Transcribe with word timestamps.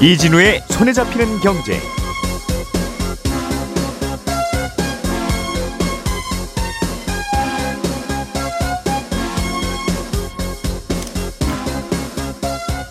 이진우의 0.00 0.62
손에 0.68 0.92
잡히는 0.92 1.40
경제. 1.40 1.80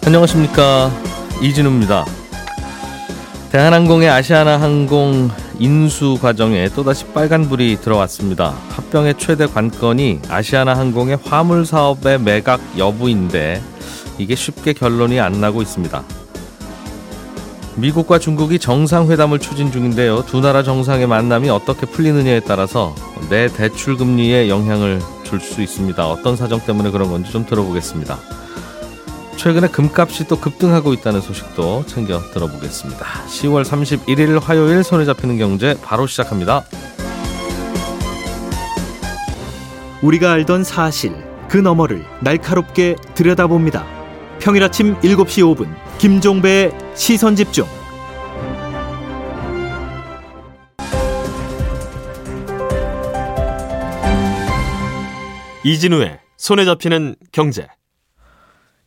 안녕하십니까 0.05 0.91
이진우입니다. 1.41 2.05
대한항공의 3.51 4.09
아시아나 4.09 4.59
항공 4.59 5.31
인수 5.59 6.17
과정에 6.21 6.69
또다시 6.69 7.05
빨간불이 7.07 7.77
들어왔습니다. 7.81 8.53
합병의 8.69 9.15
최대 9.17 9.45
관건이 9.45 10.21
아시아나 10.29 10.75
항공의 10.75 11.17
화물 11.23 11.65
사업의 11.65 12.19
매각 12.19 12.59
여부인데 12.77 13.61
이게 14.17 14.35
쉽게 14.35 14.73
결론이 14.73 15.19
안 15.19 15.39
나고 15.39 15.61
있습니다. 15.61 16.03
미국과 17.77 18.19
중국이 18.19 18.57
정상회담을 18.59 19.39
추진 19.39 19.71
중인데요. 19.71 20.25
두 20.25 20.39
나라 20.39 20.63
정상의 20.63 21.07
만남이 21.07 21.49
어떻게 21.49 21.85
풀리느냐에 21.85 22.39
따라서 22.41 22.95
내 23.29 23.47
대출 23.47 23.97
금리에 23.97 24.49
영향을 24.49 25.01
줄 25.23 25.41
수 25.41 25.61
있습니다. 25.61 26.07
어떤 26.07 26.37
사정 26.37 26.61
때문에 26.61 26.91
그런 26.91 27.09
건지 27.09 27.31
좀 27.31 27.45
들어보겠습니다. 27.45 28.17
최근에 29.37 29.67
금값이 29.67 30.27
또 30.27 30.39
급등하고 30.39 30.93
있다는 30.93 31.21
소식도 31.21 31.85
챙겨 31.85 32.19
들어보겠습니다. 32.31 33.05
10월 33.05 33.63
31일 33.63 34.41
화요일 34.41 34.83
손에 34.83 35.05
잡히는 35.05 35.37
경제 35.37 35.75
바로 35.81 36.07
시작합니다. 36.07 36.63
우리가 40.01 40.31
알던 40.31 40.63
사실 40.63 41.15
그 41.49 41.57
너머를 41.57 42.05
날카롭게 42.21 42.95
들여다봅니다. 43.13 43.85
평일 44.39 44.63
아침 44.63 44.95
7시 44.99 45.55
5분 45.55 45.73
김종배의 45.97 46.71
시선 46.95 47.35
집중. 47.35 47.65
이진우의 55.63 56.19
손에 56.37 56.63
잡히는 56.63 57.15
경제. 57.31 57.67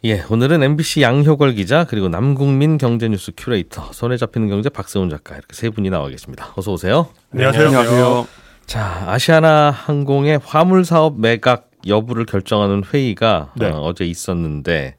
예, 0.05 0.23
오늘은 0.31 0.63
MBC 0.63 1.03
양효걸 1.03 1.55
기자 1.55 1.85
그리고 1.85 2.09
남국민 2.09 2.79
경제뉴스 2.79 3.33
큐레이터 3.37 3.93
손에 3.93 4.17
잡히는 4.17 4.49
경제 4.49 4.69
박세훈 4.69 5.11
작가 5.11 5.35
이렇게 5.35 5.55
세 5.55 5.71
분이 5.71 5.91
나와 5.91 6.09
계십니다. 6.09 6.53
어서 6.57 6.73
오세요. 6.73 7.09
안녕하세요. 7.33 7.67
안녕하세요. 7.67 8.29
자, 8.67 9.05
아시아나 9.09 9.71
항공의 9.71 10.39
화물 10.45 10.85
사업 10.85 11.19
매각 11.19 11.71
여부를 11.87 12.27
결정하는 12.27 12.85
회의가 12.85 13.53
네. 13.57 13.67
어, 13.71 13.81
어제 13.81 14.05
있었는데 14.05 14.95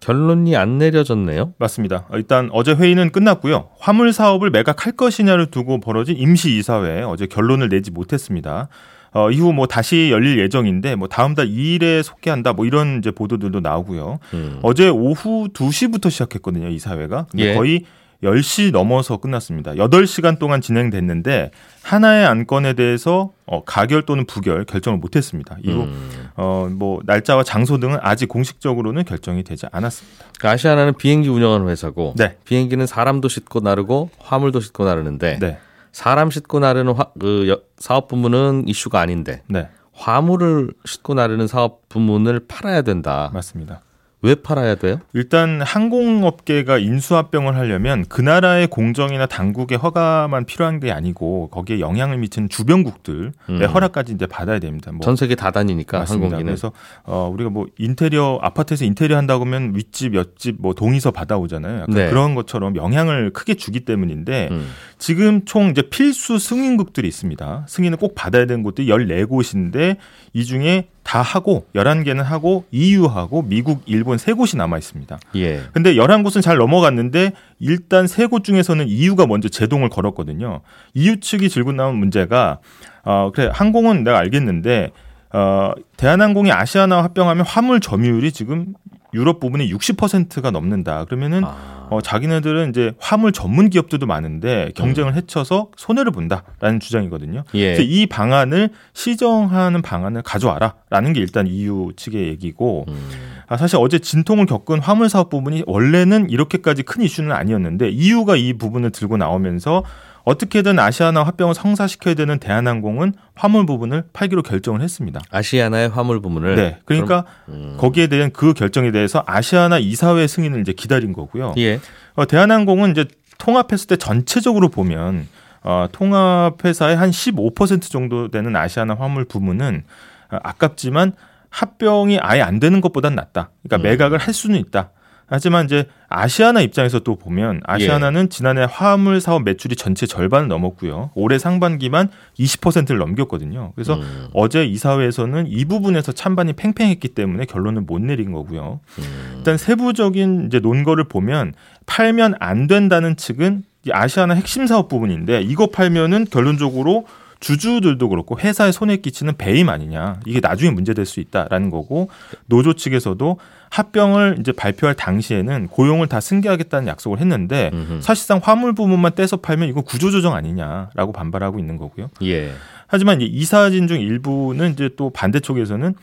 결론이 0.00 0.56
안 0.56 0.78
내려졌네요. 0.78 1.52
맞습니다. 1.58 2.06
일단 2.14 2.48
어제 2.52 2.72
회의는 2.72 3.10
끝났고요. 3.10 3.68
화물 3.78 4.14
사업을 4.14 4.50
매각할 4.50 4.92
것이냐를 4.92 5.46
두고 5.50 5.80
벌어진 5.80 6.16
임시 6.16 6.56
이사회 6.56 7.02
어제 7.02 7.26
결론을 7.26 7.68
내지 7.68 7.90
못했습니다. 7.90 8.68
어, 9.12 9.30
이후 9.30 9.52
뭐 9.52 9.66
다시 9.66 10.10
열릴 10.10 10.38
예정인데 10.38 10.96
뭐 10.96 11.08
다음 11.08 11.34
달 11.34 11.48
2일에 11.48 12.02
속개한다 12.02 12.52
뭐 12.52 12.66
이런 12.66 12.98
이제 12.98 13.10
보도들도 13.10 13.60
나오고요. 13.60 14.18
음. 14.34 14.58
어제 14.62 14.88
오후 14.88 15.48
2시부터 15.52 16.10
시작했거든요, 16.10 16.68
이 16.68 16.78
사회가. 16.78 17.26
근데 17.30 17.50
예. 17.50 17.54
거의 17.54 17.84
10시 18.22 18.72
넘어서 18.72 19.18
끝났습니다. 19.18 19.72
8시간 19.74 20.38
동안 20.38 20.60
진행됐는데 20.60 21.52
하나의 21.82 22.26
안건에 22.26 22.72
대해서 22.72 23.30
어, 23.46 23.62
가결 23.64 24.02
또는 24.02 24.26
부결 24.26 24.64
결정을 24.64 24.98
못 24.98 25.14
했습니다. 25.14 25.56
이후 25.62 25.82
음. 25.82 26.28
어, 26.34 26.68
뭐 26.70 27.00
날짜와 27.04 27.44
장소 27.44 27.78
등은 27.78 27.98
아직 28.02 28.28
공식적으로는 28.28 29.04
결정이 29.04 29.44
되지 29.44 29.66
않았습니다. 29.70 30.24
그러니까 30.36 30.50
아시아나는 30.50 30.94
비행기 30.94 31.28
운영하는 31.28 31.68
회사고 31.68 32.14
네. 32.16 32.36
비행기는 32.44 32.86
사람도 32.86 33.28
싣고 33.28 33.60
나르고 33.60 34.10
화물도 34.18 34.60
싣고 34.60 34.84
나르는데 34.84 35.38
네. 35.40 35.58
사람 35.98 36.30
싣고 36.30 36.60
나르는 36.60 36.92
화, 36.94 37.06
그 37.18 37.48
여- 37.48 37.60
사업 37.76 38.06
부문은 38.06 38.68
이슈가 38.68 39.00
아닌데 39.00 39.42
네. 39.48 39.68
화물을 39.92 40.72
싣고 40.84 41.14
나르는 41.14 41.48
사업 41.48 41.88
부문을 41.88 42.46
팔아야 42.46 42.82
된다. 42.82 43.32
맞습니다. 43.34 43.80
왜 44.20 44.34
팔아야 44.34 44.74
돼요? 44.74 44.98
일단 45.12 45.62
항공업계가 45.62 46.78
인수합병을 46.78 47.54
하려면 47.56 48.04
그 48.08 48.20
나라의 48.20 48.66
공정이나 48.66 49.26
당국의 49.26 49.78
허가만 49.78 50.44
필요한 50.44 50.80
게 50.80 50.90
아니고 50.90 51.48
거기에 51.50 51.78
영향을 51.78 52.18
미치는 52.18 52.48
주변국들의 52.48 53.30
음. 53.50 53.62
허락까지 53.64 54.12
이제 54.14 54.26
받아야 54.26 54.58
됩니다. 54.58 54.90
뭐 54.90 55.00
전 55.02 55.14
세계 55.14 55.36
다 55.36 55.52
다니니까 55.52 56.00
맞습니다. 56.00 56.24
항공기는. 56.24 56.44
그래서 56.46 56.72
어 57.04 57.30
우리가 57.32 57.48
뭐 57.50 57.66
인테리어 57.78 58.40
아파트에서 58.42 58.84
인테리어 58.84 59.16
한다고 59.16 59.44
하면 59.44 59.74
윗집 59.76 60.14
옆집 60.16 60.56
뭐 60.58 60.74
동의서 60.74 61.12
받아오잖아요. 61.12 61.86
네. 61.88 62.08
그런 62.10 62.34
것처럼 62.34 62.74
영향을 62.74 63.30
크게 63.32 63.54
주기 63.54 63.80
때문인데 63.80 64.48
음. 64.50 64.68
지금 64.98 65.44
총 65.44 65.70
이제 65.70 65.82
필수 65.82 66.40
승인국들이 66.40 67.06
있습니다. 67.06 67.66
승인을 67.68 67.98
꼭 67.98 68.16
받아야 68.16 68.46
되는 68.46 68.64
곳들이 68.64 68.88
14곳인데 68.88 69.96
이 70.32 70.44
중에 70.44 70.88
다 71.08 71.22
하고 71.22 71.64
11개는 71.74 72.22
하고 72.22 72.66
EU하고 72.70 73.40
미국, 73.40 73.80
일본 73.86 74.18
세 74.18 74.34
곳이 74.34 74.58
남아 74.58 74.76
있습니다. 74.76 75.18
예. 75.36 75.62
근데 75.72 75.94
11곳은 75.94 76.42
잘 76.42 76.58
넘어갔는데 76.58 77.32
일단 77.60 78.06
세 78.06 78.26
곳 78.26 78.44
중에서는 78.44 78.86
EU가 78.86 79.26
먼저 79.26 79.48
제동을 79.48 79.88
걸었거든요. 79.88 80.60
EU 80.92 81.18
측이 81.20 81.48
들고 81.48 81.72
나온 81.72 81.96
문제가 81.96 82.58
어 83.04 83.30
그래 83.34 83.48
항공은 83.50 84.04
내가 84.04 84.18
알겠는데 84.18 84.90
어 85.32 85.72
대한항공이 85.96 86.52
아시아나와 86.52 87.04
합병하면 87.04 87.46
화물 87.46 87.80
점유율이 87.80 88.32
지금 88.32 88.74
유럽 89.14 89.40
부분이 89.40 89.72
60%가 89.72 90.50
넘는다. 90.50 91.04
그러면은 91.04 91.44
아. 91.44 91.88
어, 91.90 92.00
자기네들은 92.00 92.70
이제 92.70 92.92
화물 92.98 93.32
전문 93.32 93.70
기업들도 93.70 94.06
많은데 94.06 94.72
경쟁을 94.74 95.14
해쳐서 95.14 95.68
손해를 95.76 96.12
본다라는 96.12 96.80
주장이거든요. 96.80 97.44
예. 97.54 97.74
그래서 97.74 97.82
이 97.82 98.06
방안을 98.06 98.70
시정하는 98.92 99.80
방안을 99.82 100.22
가져와라라는 100.22 101.12
게 101.14 101.20
일단 101.20 101.46
EU 101.46 101.92
측의 101.96 102.28
얘기고 102.28 102.84
음. 102.88 103.08
아, 103.46 103.56
사실 103.56 103.78
어제 103.80 103.98
진통을 103.98 104.44
겪은 104.44 104.80
화물 104.80 105.08
사업 105.08 105.30
부분이 105.30 105.64
원래는 105.66 106.28
이렇게까지 106.28 106.82
큰 106.82 107.02
이슈는 107.02 107.32
아니었는데 107.32 107.88
EU가 107.88 108.36
이 108.36 108.52
부분을 108.52 108.90
들고 108.90 109.16
나오면서 109.16 109.84
어떻게든 110.28 110.78
아시아나 110.78 111.22
합병을 111.22 111.54
성사시켜야 111.54 112.12
되는 112.12 112.38
대한항공은 112.38 113.14
화물 113.34 113.64
부분을 113.64 114.04
팔기로 114.12 114.42
결정을 114.42 114.82
했습니다. 114.82 115.20
아시아나의 115.30 115.88
화물 115.88 116.20
부문을 116.20 116.54
네, 116.54 116.78
그러니까 116.84 117.24
그럼, 117.46 117.58
음. 117.58 117.76
거기에 117.78 118.08
대한 118.08 118.30
그 118.30 118.52
결정에 118.52 118.90
대해서 118.90 119.24
아시아나 119.26 119.78
이사회 119.78 120.26
승인을 120.26 120.60
이제 120.60 120.74
기다린 120.74 121.14
거고요. 121.14 121.54
예. 121.56 121.80
어, 122.14 122.26
대한항공은 122.26 122.90
이제 122.90 123.06
통합했을 123.38 123.86
때 123.86 123.96
전체적으로 123.96 124.68
보면 124.68 125.26
어, 125.62 125.86
통합회사의 125.92 126.96
한 126.96 127.10
15% 127.10 127.90
정도 127.90 128.28
되는 128.28 128.54
아시아나 128.54 128.96
화물 128.96 129.24
부문은 129.24 129.84
어, 130.30 130.36
아깝지만 130.42 131.12
합병이 131.48 132.18
아예 132.18 132.42
안 132.42 132.60
되는 132.60 132.82
것보단 132.82 133.14
낫다. 133.14 133.48
그러니까 133.62 133.76
음. 133.76 133.82
매각을 133.90 134.18
할 134.18 134.34
수는 134.34 134.60
있다. 134.60 134.90
하지만 135.28 135.66
이제 135.66 135.86
아시아나 136.08 136.62
입장에서 136.62 137.00
또 137.00 137.16
보면 137.16 137.60
아시아나는 137.64 138.30
지난해 138.30 138.66
화물 138.68 139.20
사업 139.20 139.44
매출이 139.44 139.76
전체 139.76 140.06
절반을 140.06 140.48
넘었고요. 140.48 141.10
올해 141.14 141.38
상반기만 141.38 142.08
20%를 142.38 142.98
넘겼거든요. 142.98 143.72
그래서 143.74 143.94
음. 143.94 144.28
어제 144.32 144.64
이사회에서는 144.64 145.46
이 145.48 145.64
부분에서 145.66 146.12
찬반이 146.12 146.54
팽팽했기 146.54 147.08
때문에 147.08 147.44
결론을 147.44 147.82
못 147.82 148.00
내린 148.00 148.32
거고요. 148.32 148.80
음. 148.98 149.34
일단 149.36 149.58
세부적인 149.58 150.46
이제 150.46 150.60
논거를 150.60 151.04
보면 151.04 151.52
팔면 151.84 152.36
안 152.40 152.66
된다는 152.66 153.16
측은 153.16 153.64
이 153.86 153.90
아시아나 153.92 154.34
핵심 154.34 154.66
사업 154.66 154.88
부분인데 154.88 155.42
이거 155.42 155.66
팔면은 155.66 156.26
결론적으로 156.30 157.06
주주들도 157.40 158.08
그렇고 158.08 158.38
회사에 158.38 158.72
손해 158.72 158.96
끼치는 158.96 159.36
배임 159.36 159.68
아니냐 159.68 160.20
이게 160.26 160.40
나중에 160.40 160.70
문제될 160.70 161.06
수 161.06 161.20
있다라는 161.20 161.70
거고 161.70 162.10
노조 162.46 162.72
측에서도 162.74 163.38
합병을 163.70 164.36
이제 164.40 164.52
발표할 164.52 164.94
당시에는 164.94 165.68
고용을 165.68 166.06
다 166.06 166.20
승계하겠다는 166.20 166.88
약속을 166.88 167.20
했는데 167.20 167.70
음흠. 167.72 168.00
사실상 168.02 168.40
화물 168.42 168.74
부분만 168.74 169.14
떼서 169.14 169.38
팔면 169.38 169.68
이거 169.68 169.82
구조조정 169.82 170.34
아니냐라고 170.34 171.12
반발하고 171.12 171.58
있는 171.58 171.76
거고요. 171.76 172.10
예. 172.22 172.52
하지만 172.86 173.20
이사진 173.20 173.86
중 173.86 174.00
일부는 174.00 174.72
이제 174.72 174.90
또 174.96 175.10
반대쪽에서는 175.10 175.94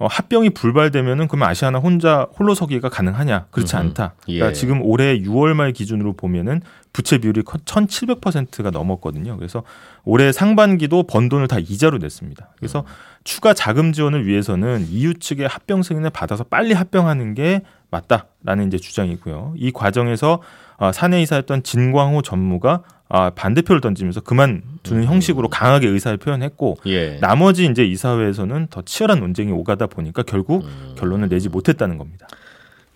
어, 0.00 0.06
합병이 0.06 0.50
불발되면은 0.50 1.28
그러면 1.28 1.50
아시아나 1.50 1.78
혼자 1.78 2.26
홀로 2.38 2.54
서기가 2.54 2.88
가능하냐? 2.88 3.48
그렇지 3.50 3.76
음흠. 3.76 3.84
않다. 3.84 4.14
그러니까 4.22 4.48
예. 4.48 4.52
지금 4.54 4.80
올해 4.82 5.18
6월 5.18 5.52
말 5.52 5.72
기준으로 5.74 6.14
보면은 6.14 6.62
부채 6.94 7.18
비율이 7.18 7.42
1,700%가 7.42 8.70
넘었거든요. 8.70 9.36
그래서 9.36 9.62
올해 10.04 10.32
상반기도 10.32 11.02
번 11.02 11.28
돈을 11.28 11.48
다 11.48 11.58
이자로 11.58 11.98
냈습니다. 11.98 12.48
그래서 12.56 12.84
추가 13.24 13.52
자금 13.52 13.92
지원을 13.92 14.26
위해서는 14.26 14.86
EU 14.88 15.18
측의 15.18 15.46
합병 15.46 15.82
승인을 15.82 16.08
받아서 16.08 16.44
빨리 16.44 16.72
합병하는 16.72 17.34
게 17.34 17.60
맞다라는 17.90 18.68
이제 18.68 18.78
주장이고요. 18.78 19.52
이 19.58 19.70
과정에서 19.70 20.40
어, 20.78 20.92
사내 20.92 21.20
이사였던 21.20 21.62
진광호 21.62 22.22
전무가 22.22 22.84
아, 23.12 23.30
반대표를 23.30 23.80
던지면서 23.80 24.20
그만두는 24.20 25.02
음. 25.02 25.04
형식으로 25.04 25.48
강하게 25.48 25.88
의사를 25.88 26.16
표현했고 26.16 26.78
예. 26.86 27.18
나머지 27.20 27.66
이제 27.66 27.84
이사회에서는 27.84 28.68
더 28.70 28.82
치열한 28.82 29.18
논쟁이 29.18 29.50
오가다 29.50 29.88
보니까 29.88 30.22
결국 30.22 30.64
음. 30.64 30.94
결론을 30.96 31.28
내지 31.28 31.48
못했다는 31.48 31.98
겁니다. 31.98 32.28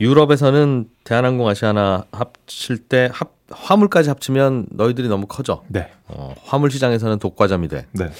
유럽에서는 0.00 0.88
대한항공 1.02 1.48
아시아나 1.48 2.04
합칠 2.12 2.78
때 2.78 3.10
합, 3.12 3.32
화물까지 3.50 4.08
합치면 4.08 4.66
너희들이 4.70 5.08
너무 5.08 5.26
커져. 5.26 5.64
네. 5.66 5.90
어, 6.06 6.34
화물 6.44 6.70
시장에서는 6.70 7.18
독과점이 7.18 7.66
돼. 7.66 7.86
네. 7.92 8.10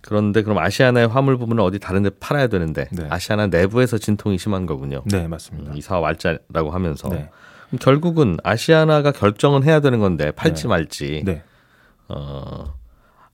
그런데 0.00 0.42
그럼 0.42 0.56
아시아나의 0.58 1.08
화물 1.08 1.36
부분을 1.36 1.62
어디 1.62 1.78
다른 1.78 2.02
데 2.02 2.10
팔아야 2.18 2.46
되는데 2.46 2.86
네. 2.92 3.06
아시아나 3.10 3.48
내부에서 3.48 3.98
진통이 3.98 4.38
심한 4.38 4.64
거군요. 4.64 5.02
네, 5.04 5.28
맞습니다. 5.28 5.72
음, 5.72 5.76
이 5.76 5.82
사업 5.82 6.04
알짜라고 6.04 6.70
하면서 6.70 7.08
네. 7.10 7.28
결국은 7.80 8.36
아시아나가 8.42 9.12
결정은 9.12 9.64
해야 9.64 9.80
되는 9.80 9.98
건데 9.98 10.30
팔지 10.30 10.62
네. 10.62 10.68
말지 10.68 11.22
네. 11.24 11.42
어, 12.08 12.74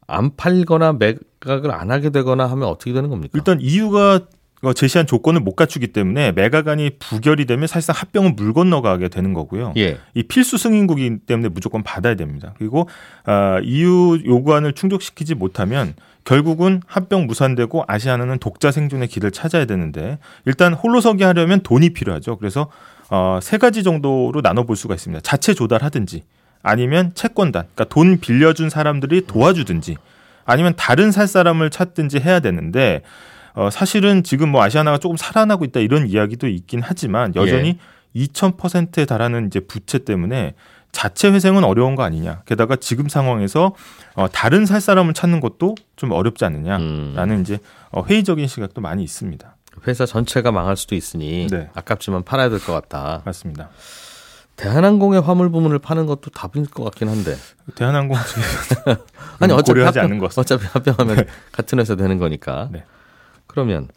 안 0.06 0.37
팔거나 0.37 0.94
매각을 0.94 1.70
안 1.70 1.90
하게 1.90 2.11
되거나 2.11 2.46
하면 2.46 2.69
어떻게 2.69 2.93
되는 2.93 3.08
겁니까? 3.08 3.32
일단 3.34 3.58
이유가 3.61 4.20
어, 4.62 4.73
제시한 4.73 5.06
조건을 5.06 5.40
못 5.40 5.56
갖추기 5.56 5.88
때문에 5.88 6.32
매각안이 6.32 6.93
부결이 7.00 7.46
되면 7.46 7.67
사실상 7.67 7.96
합병은 7.99 8.37
물 8.37 8.52
건너가게 8.52 9.08
되는 9.08 9.34
거고요. 9.34 9.75
예. 9.76 9.99
이 10.14 10.23
필수 10.23 10.56
승인국이기 10.56 11.19
때문에 11.26 11.49
무조건 11.49 11.82
받아야 11.82 12.14
됩니다. 12.14 12.55
그리고 12.58 12.88
아, 13.25 13.58
EU 13.64 14.20
요구안을 14.25 14.75
충족시키지 14.75 15.34
못하면 15.34 15.94
결국은 16.25 16.81
합병 16.87 17.26
무산되고 17.26 17.84
아시아나는 17.88 18.38
독자 18.38 18.70
생존의 18.70 19.08
길을 19.08 19.32
찾아야 19.32 19.64
되는데 19.64 20.19
일단 20.44 20.75
홀로서기 20.75 21.25
하려면 21.25 21.61
돈이 21.62 21.90
필요하죠. 21.90 22.37
그래서 22.38 22.70
어, 23.14 23.40
세 23.42 23.58
가지 23.58 23.82
정도로 23.82 24.40
나눠볼 24.42 24.74
수가 24.74 24.94
있습니다. 24.94 25.20
자체 25.20 25.52
조달하든지 25.52 26.22
아니면 26.62 27.12
채권단, 27.14 27.64
그러니까 27.74 27.94
돈 27.94 28.18
빌려준 28.18 28.70
사람들이 28.70 29.26
도와주든지 29.26 29.98
아니면 30.46 30.72
다른 30.78 31.12
살 31.12 31.26
사람을 31.28 31.68
찾든지 31.68 32.20
해야 32.20 32.40
되는데 32.40 33.02
어, 33.52 33.68
사실은 33.68 34.22
지금 34.22 34.48
뭐 34.48 34.62
아시아나가 34.62 34.96
조금 34.96 35.18
살아나고 35.18 35.66
있다 35.66 35.80
이런 35.80 36.06
이야기도 36.06 36.48
있긴 36.48 36.80
하지만 36.82 37.34
여전히 37.34 37.78
2,000%에 38.16 39.04
달하는 39.04 39.46
이제 39.46 39.60
부채 39.60 39.98
때문에 39.98 40.54
자체 40.90 41.30
회생은 41.30 41.64
어려운 41.64 41.96
거 41.96 42.04
아니냐. 42.04 42.42
게다가 42.46 42.76
지금 42.76 43.10
상황에서 43.10 43.74
어, 44.14 44.26
다른 44.30 44.64
살 44.64 44.80
사람을 44.80 45.12
찾는 45.12 45.40
것도 45.40 45.74
좀 45.96 46.12
어렵지 46.12 46.46
않느냐라는 46.46 47.36
음. 47.36 47.40
이제 47.42 47.58
어, 47.90 48.04
회의적인 48.06 48.46
시각도 48.46 48.80
많이 48.80 49.02
있습니다. 49.04 49.51
회사 49.87 50.06
전체가 50.06 50.52
망할 50.52 50.76
수도 50.76 50.94
있으니 50.94 51.46
네. 51.50 51.70
아깝지만 51.75 52.23
팔아야 52.25 52.49
될 52.49 52.58
것 52.61 52.73
같다. 52.73 53.23
맞습니다. 53.25 53.70
대한항공의 54.56 55.23
화물 55.23 55.50
부문을 55.50 55.79
파는 55.79 56.06
것도 56.06 56.31
답일 56.31 56.67
것 56.70 56.84
같긴 56.84 57.08
한데. 57.08 57.37
대한항공 57.75 58.17
아니 59.40 59.52
어차피 59.52 59.73
고려하지 59.73 59.99
합병, 59.99 60.05
않는 60.05 60.19
것. 60.19 60.38
어차피 60.38 60.67
합병하면 60.67 61.17
네. 61.17 61.26
같은 61.52 61.79
회사 61.81 61.96
되는 61.96 62.19
거니까. 62.19 62.69
네. 62.70 62.84
그러면 63.46 63.88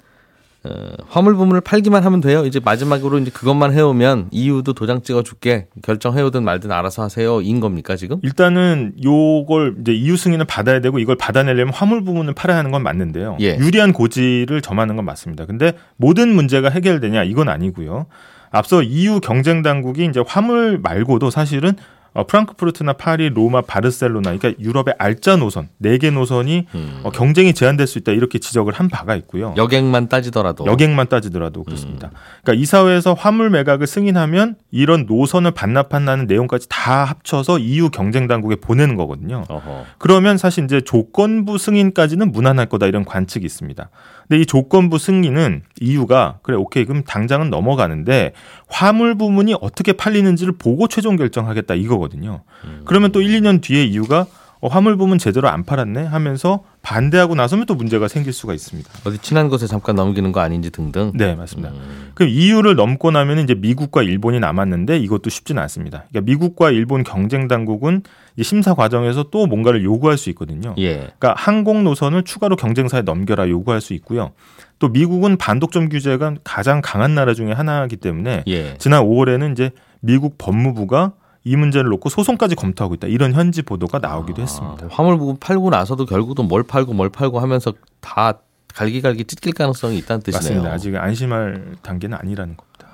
어, 0.66 0.96
화물 1.08 1.36
부문을 1.36 1.62
팔기만 1.62 2.04
하면 2.04 2.22
돼요. 2.22 2.46
이제 2.46 2.60
마지막으로 2.64 3.20
이제 3.20 3.30
그것만 3.30 3.74
해오면 3.74 4.30
이유도 4.32 4.74
도장 4.74 5.02
찍어줄게. 5.04 5.68
결정해오든 5.84 6.44
말든 6.44 6.72
알아서 6.72 7.04
하세요. 7.04 7.42
인 7.42 7.60
겁니까 7.60 7.96
지금? 7.96 8.18
일단은 8.24 8.94
요걸 9.04 9.78
이제 9.82 9.94
이유 9.94 10.18
승인을 10.18 10.46
받아야 10.46 10.82
되고 10.82 10.98
이걸 10.98 11.16
받아내려면 11.18 11.74
화물 11.74 12.04
부분을 12.04 12.34
팔아야 12.34 12.58
하는 12.58 12.72
건 12.72 12.82
맞는데요. 12.82 13.38
예. 13.42 13.58
유리한 13.58 13.94
고지를 13.94 14.62
점하는 14.62 14.96
건 14.96 15.06
맞습니다. 15.06 15.46
근데 15.46 15.74
모든 15.98 16.30
문제가 16.30 16.70
해결되냐 16.70 17.24
이건 17.24 17.50
아니고요. 17.50 18.08
앞서 18.52 18.82
EU 18.82 19.20
경쟁 19.20 19.62
당국이 19.62 20.06
이제 20.06 20.24
화물 20.26 20.80
말고도 20.82 21.30
사실은 21.30 21.74
어, 22.16 22.26
프랑크푸르트나 22.26 22.94
파리, 22.94 23.30
로마, 23.30 23.60
바르셀로나, 23.62 24.36
그러니까 24.38 24.54
유럽의 24.64 24.96
알짜 24.98 25.36
노선 25.36 25.68
네 25.78 25.98
개 25.98 26.10
노선이 26.12 26.66
음. 26.74 27.00
어, 27.04 27.12
경쟁이 27.12 27.54
제한될 27.54 27.88
수 27.88 27.98
있다 28.00 28.14
이렇게 28.14 28.40
지적을 28.40 28.72
한 28.74 28.88
바가 28.88 29.16
있고요. 29.18 29.54
여객만 29.58 30.08
따지더라도. 30.08 30.66
여객만 30.66 31.10
따지더라도 31.10 31.64
그렇습니다. 31.64 32.08
음. 32.08 32.12
그러니까 32.42 32.62
이사회에서 32.64 33.14
화물 33.14 33.50
매각을 33.50 33.86
승인하면 33.86 34.56
이런 34.72 35.06
노선을 35.08 35.52
반납한다는 35.52 36.26
내용까지 36.28 36.68
다 36.70 37.04
합쳐서 37.04 37.60
EU 37.60 37.90
경쟁 37.90 38.28
당국에 38.28 38.56
보내는 38.56 38.96
거거든요. 38.96 39.44
어허. 39.50 39.86
그러면 39.98 40.38
사실 40.38 40.64
이제 40.64 40.80
조건부 40.80 41.58
승인까지는 41.58 42.32
무난할 42.32 42.68
거다 42.68 42.86
이런 42.88 43.04
관측이 43.04 43.46
있습니다. 43.46 43.90
근데 44.28 44.42
이 44.42 44.46
조건부 44.46 44.98
승인은 44.98 45.64
이유가 45.80 46.40
그래 46.42 46.58
오케이 46.58 46.86
그럼 46.86 47.04
당장은 47.04 47.50
넘어가는데 47.50 48.34
화물 48.68 49.16
부문이 49.16 49.56
어떻게 49.62 49.94
팔리는지를 49.94 50.54
보고 50.58 50.88
최종 50.88 51.16
결정하겠다 51.16 51.76
이거거든요. 51.76 52.42
그러면 52.86 53.12
또 53.12 53.22
1, 53.22 53.42
2년 53.42 53.62
뒤에 53.62 53.84
이유가 53.84 54.26
어, 54.66 54.68
화물 54.68 54.98
부문 54.98 55.20
제대로 55.20 55.48
안 55.48 55.64
팔았네 55.64 56.06
하면서 56.06 56.64
반대하고 56.82 57.36
나서면 57.36 57.68
또 57.68 57.76
문제가 57.76 58.08
생길 58.08 58.34
수가 58.34 58.56
있습니다. 58.56 58.90
어디 59.06 59.20
친한 59.20 59.48
곳에 59.48 59.68
잠깐 59.68 59.96
넘기는 59.96 60.32
거 60.32 60.40
아닌지 60.40 60.72
등등. 60.72 61.12
네, 61.14 61.36
맞습니다. 61.36 61.70
음. 61.70 62.10
그럼 62.16 62.32
EU를 62.32 62.76
넘고 62.76 63.12
나면 63.12 63.38
이제 63.44 63.54
미국과 63.54 64.02
일본이 64.02 64.40
남았는데 64.40 64.98
이것도 64.98 65.30
쉽지는 65.30 65.62
않습니다. 65.62 66.06
그러니까 66.10 66.22
미국과 66.32 66.72
일본 66.72 67.04
경쟁 67.04 67.48
당국은 67.48 68.02
이 68.38 68.44
심사 68.44 68.74
과정에서 68.74 69.26
또 69.30 69.46
뭔가를 69.46 69.84
요구할 69.84 70.18
수 70.18 70.32
있거든요. 70.32 70.74
예. 70.80 70.96
그러니까 70.96 71.36
항공 71.38 71.84
노선을 71.84 72.24
추가로 72.24 72.56
경쟁사에 72.56 73.04
넘겨라 73.04 73.48
요구할 73.50 73.82
수 73.82 73.94
있고요. 73.94 74.32
또 74.80 74.90
미국은 74.90 75.38
반독점 75.38 75.90
규제가 75.90 76.38
가장 76.44 76.82
강한 76.84 77.14
나라 77.14 77.36
중에 77.36 77.52
하나이기 77.52 77.98
때문에 77.98 78.44
예. 78.48 78.78
지난 78.80 79.04
5월에는 79.04 79.52
이제 79.52 79.70
미국 80.00 80.40
법무부가 80.40 81.14
이 81.46 81.56
문제를 81.56 81.90
놓고 81.92 82.10
소송까지 82.10 82.56
검토하고 82.56 82.96
있다. 82.96 83.08
이런 83.08 83.32
현지 83.34 83.62
보도가 83.62 84.00
나오기도 84.00 84.42
했습니다. 84.42 84.88
아, 84.88 84.90
화물 84.92 85.18
부분 85.18 85.38
팔고 85.40 85.70
나서도 85.70 86.06
결국은 86.06 86.48
뭘 86.48 86.64
팔고 86.64 86.94
뭘 86.94 87.10
팔고 87.10 87.40
하면서 87.40 87.72
다 88.02 88.40
갈기갈기 88.74 89.24
찢길 89.26 89.54
가능성이 89.54 90.00
있다는 90.00 90.22
뜻이네요. 90.24 90.64
맞습니다. 90.64 90.74
아직 90.74 90.96
안심할 90.98 91.76
단계는 91.82 92.18
아니라는 92.20 92.58
겁니다. 92.58 92.88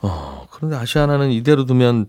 어, 0.00 0.46
그런데 0.50 0.76
아시아나는 0.76 1.30
이대로 1.30 1.64
두면 1.64 2.06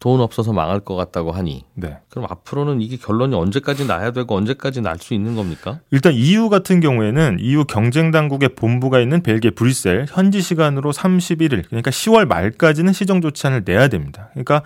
돈 0.00 0.20
없어서 0.20 0.52
망할 0.52 0.80
것 0.80 0.96
같다고 0.96 1.30
하니 1.30 1.64
네. 1.74 1.98
그럼 2.08 2.26
앞으로는 2.28 2.80
이게 2.80 2.96
결론이 2.96 3.36
언제까지 3.36 3.86
나야 3.86 4.10
되고 4.10 4.34
언제까지 4.34 4.80
날 4.80 4.98
수 4.98 5.14
있는 5.14 5.36
겁니까? 5.36 5.78
일단 5.92 6.12
EU 6.14 6.48
같은 6.48 6.80
경우에는 6.80 7.36
EU 7.38 7.64
경쟁 7.66 8.10
당국의 8.10 8.56
본부가 8.56 8.98
있는 8.98 9.22
벨기에 9.22 9.52
브뤼셀 9.52 10.06
현지 10.08 10.40
시간으로 10.42 10.90
31일 10.90 11.66
그러니까 11.68 11.90
10월 11.92 12.26
말까지는 12.26 12.92
시정 12.92 13.20
조치안을 13.20 13.62
내야 13.64 13.86
됩니다. 13.86 14.28
그러니까 14.32 14.62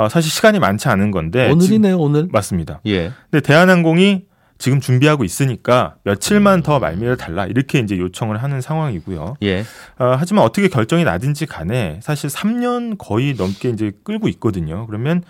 어, 0.00 0.08
사실 0.08 0.30
시간이 0.30 0.58
많지 0.58 0.88
않은 0.88 1.10
건데 1.10 1.50
오늘이네요, 1.50 1.98
오늘. 1.98 2.22
지- 2.24 2.28
맞습니다. 2.32 2.80
예. 2.86 3.12
근데 3.30 3.40
대한항공이 3.46 4.24
지금 4.56 4.80
준비하고 4.80 5.24
있으니까 5.24 5.96
며칠만 6.04 6.62
더 6.62 6.78
말미를 6.78 7.16
달라 7.18 7.44
이렇게 7.46 7.78
이제 7.80 7.98
요청을 7.98 8.42
하는 8.42 8.60
상황이고요. 8.62 9.36
예. 9.42 9.60
어, 9.98 10.14
하지만 10.18 10.44
어떻게 10.44 10.68
결정이 10.68 11.04
나든지 11.04 11.44
간에 11.46 12.00
사실 12.02 12.30
3년 12.30 12.96
거의 12.98 13.34
넘게 13.34 13.68
이제 13.70 13.92
끌고 14.04 14.28
있거든요. 14.28 14.86
그러면 14.86 15.22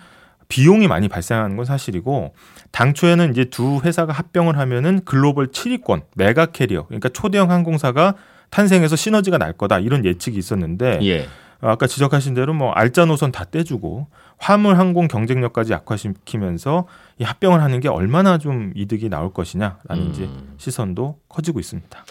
비용이 0.47 0.87
많이 0.87 1.07
발생하는 1.09 1.55
건 1.57 1.65
사실이고 1.65 2.33
당초에는 2.71 3.31
이제 3.31 3.45
두 3.45 3.79
회사가 3.83 4.13
합병을 4.13 4.57
하면은 4.57 5.01
글로벌 5.05 5.47
7위권 5.47 6.03
mega 6.15 6.45
carrier 6.47 6.87
그러니까 6.87 7.09
초대형 7.09 7.51
항공사가 7.51 8.15
탄생해서 8.49 8.95
시너지가 8.97 9.37
날 9.37 9.53
거다 9.53 9.79
이런 9.79 10.03
예측이 10.05 10.37
있었는데 10.37 10.99
예. 11.03 11.27
어, 11.61 11.69
아까 11.69 11.87
지적하신 11.87 12.33
대로 12.33 12.53
뭐 12.53 12.71
알짜 12.73 13.05
노선 13.05 13.31
다 13.31 13.45
떼주고 13.45 14.07
화물 14.41 14.77
항공 14.79 15.07
경쟁력까지 15.07 15.71
약화시키면서 15.71 16.87
이 17.19 17.23
합병을 17.23 17.61
하는 17.61 17.79
게 17.79 17.87
얼마나 17.89 18.39
좀 18.39 18.71
이득이 18.75 19.07
나올 19.07 19.31
것이냐라는 19.31 19.77
음. 20.03 20.09
이제 20.11 20.27
시선도 20.57 21.19
커지고 21.29 21.59
있습니다. 21.59 22.05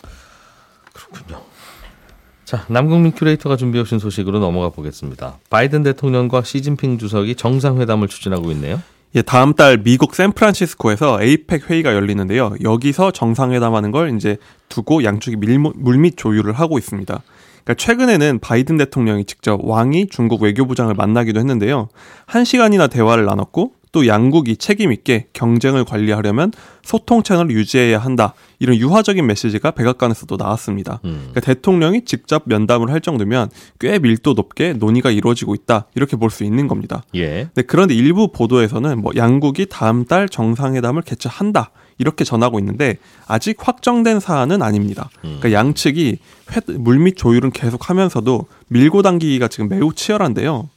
자, 2.44 2.64
남국민 2.68 3.12
큐레이터가 3.12 3.56
준비해 3.56 3.82
오신 3.82 3.99
소식으로 3.99 4.38
넘어가 4.38 4.70
보겠습니다. 4.70 5.38
바이든 5.50 5.82
대통령과 5.82 6.42
시진핑 6.42 6.99
주석이 6.99 7.34
정상회담을 7.34 8.06
추진하고 8.06 8.52
있네요. 8.52 8.80
예, 9.16 9.22
다음 9.22 9.54
달 9.54 9.78
미국 9.78 10.14
샌프란시스코에서 10.14 11.20
에이펙 11.22 11.68
회의가 11.68 11.94
열리는데요. 11.96 12.54
여기서 12.62 13.10
정상회담하는 13.10 13.90
걸 13.90 14.14
이제 14.16 14.37
두고 14.68 15.02
양쪽이 15.02 15.37
밀- 15.37 15.58
물밑 15.58 16.16
조율을 16.16 16.52
하고 16.52 16.78
있습니다. 16.78 17.20
그러니까 17.64 17.74
최근에는 17.74 18.38
바이든 18.40 18.78
대통령이 18.78 19.24
직접 19.24 19.60
왕이 19.62 20.08
중국 20.08 20.42
외교부장을 20.42 20.94
만나기도 20.94 21.40
했는데요. 21.40 21.88
한 22.26 22.44
시간이나 22.44 22.86
대화를 22.86 23.24
나눴고 23.24 23.72
또 23.92 24.06
양국이 24.06 24.56
책임 24.56 24.92
있게 24.92 25.26
경쟁을 25.32 25.85
관리하려면 25.85 26.52
소통 26.82 27.23
채널을 27.23 27.50
유지해야 27.50 27.99
한다. 27.99 28.35
이런 28.59 28.76
유화적인 28.76 29.26
메시지가 29.26 29.73
백악관에서도 29.73 30.37
나왔습니다. 30.37 31.00
음. 31.04 31.28
그러니까 31.30 31.40
대통령이 31.40 32.04
직접 32.04 32.42
면담을 32.47 32.90
할 32.90 33.00
정도면 33.00 33.50
꽤 33.78 33.99
밀도 33.99 34.35
높게 34.35 34.73
논의가 34.73 35.11
이루어지고 35.11 35.54
있다. 35.54 35.87
이렇게 35.94 36.16
볼 36.16 36.30
수 36.30 36.44
있는 36.44 36.68
겁니다. 36.68 37.02
예. 37.16 37.49
네, 37.54 37.62
그런데 37.62 37.94
일부 37.94 38.28
보도에서는 38.30 39.00
뭐 39.02 39.12
양국이 39.16 39.66
다음 39.68 40.04
달 40.04 40.28
정상회담을 40.28 41.02
개최한다 41.02 41.73
이렇게 41.99 42.25
전하고 42.25 42.59
있는데 42.61 42.97
아직 43.26 43.56
확정된 43.59 44.20
사안은 44.20 44.62
아닙니다. 44.62 45.11
그러니까 45.20 45.52
양측이 45.52 46.18
회, 46.52 46.61
물밑 46.78 47.16
조율은 47.16 47.50
계속하면서도 47.50 48.47
밀고 48.68 49.02
당기기가 49.02 49.49
지금 49.49 49.68
매우 49.68 49.92
치열한데요. 49.92 50.68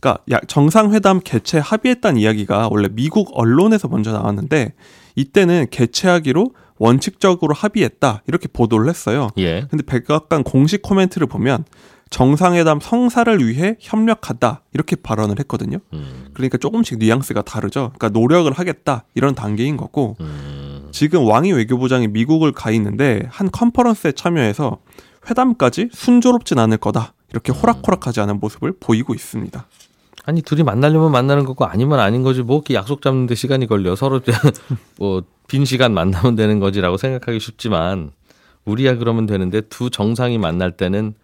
그러니까 0.00 0.22
야- 0.32 0.40
정상회담 0.46 1.20
개최 1.22 1.58
합의했다는 1.58 2.20
이야기가 2.20 2.68
원래 2.70 2.88
미국 2.90 3.30
언론에서 3.34 3.88
먼저 3.88 4.12
나왔는데 4.12 4.72
이때는 5.16 5.66
개최하기로 5.70 6.52
원칙적으로 6.78 7.54
합의했다 7.54 8.22
이렇게 8.26 8.48
보도를 8.48 8.88
했어요. 8.88 9.28
예. 9.38 9.66
근데 9.70 9.84
백악관 9.84 10.44
공식 10.44 10.80
코멘트를 10.80 11.26
보면 11.26 11.64
정상회담 12.08 12.80
성사를 12.80 13.46
위해 13.46 13.76
협력하다 13.78 14.62
이렇게 14.72 14.96
발언을 14.96 15.38
했거든요. 15.40 15.78
음, 15.92 16.30
그러니까 16.32 16.58
조금씩 16.58 16.98
뉘앙스가 16.98 17.42
다르죠. 17.42 17.92
그러니까 17.96 18.08
노력을 18.18 18.50
하겠다 18.50 19.04
이런 19.14 19.34
단계인 19.34 19.76
거고 19.76 20.16
음, 20.20 20.88
지금 20.90 21.24
왕이 21.28 21.52
외교부장이 21.52 22.08
미국을 22.08 22.50
가 22.52 22.70
있는데 22.72 23.22
한 23.30 23.50
컨퍼런스에 23.50 24.12
참여해서 24.12 24.78
회담까지 25.28 25.90
순조롭진 25.92 26.58
않을 26.58 26.78
거다 26.78 27.12
이렇게 27.30 27.52
호락호락하지 27.52 28.20
않은 28.22 28.40
모습을 28.40 28.72
보이고 28.80 29.14
있습니다. 29.14 29.66
아니 30.26 30.42
둘이 30.42 30.62
만나려면 30.62 31.10
만나는 31.12 31.44
거고 31.44 31.64
아니면 31.64 31.98
아닌 32.00 32.22
거지 32.22 32.42
뭐 32.42 32.56
이렇게 32.56 32.74
약속 32.74 33.02
잡는데 33.02 33.34
시간이 33.34 33.66
걸려 33.66 33.96
서로 33.96 34.20
뭐 34.98 35.22
빈 35.48 35.64
시간 35.64 35.92
만나면 35.94 36.36
되는 36.36 36.60
거지라고 36.60 36.96
생각하기 36.96 37.40
쉽지만 37.40 38.12
우리야 38.66 38.94
그러면 38.98 39.26
되는데 39.26 39.62
두 39.62 39.90
정상이 39.90 40.38
만날 40.38 40.70
때는 40.76 41.14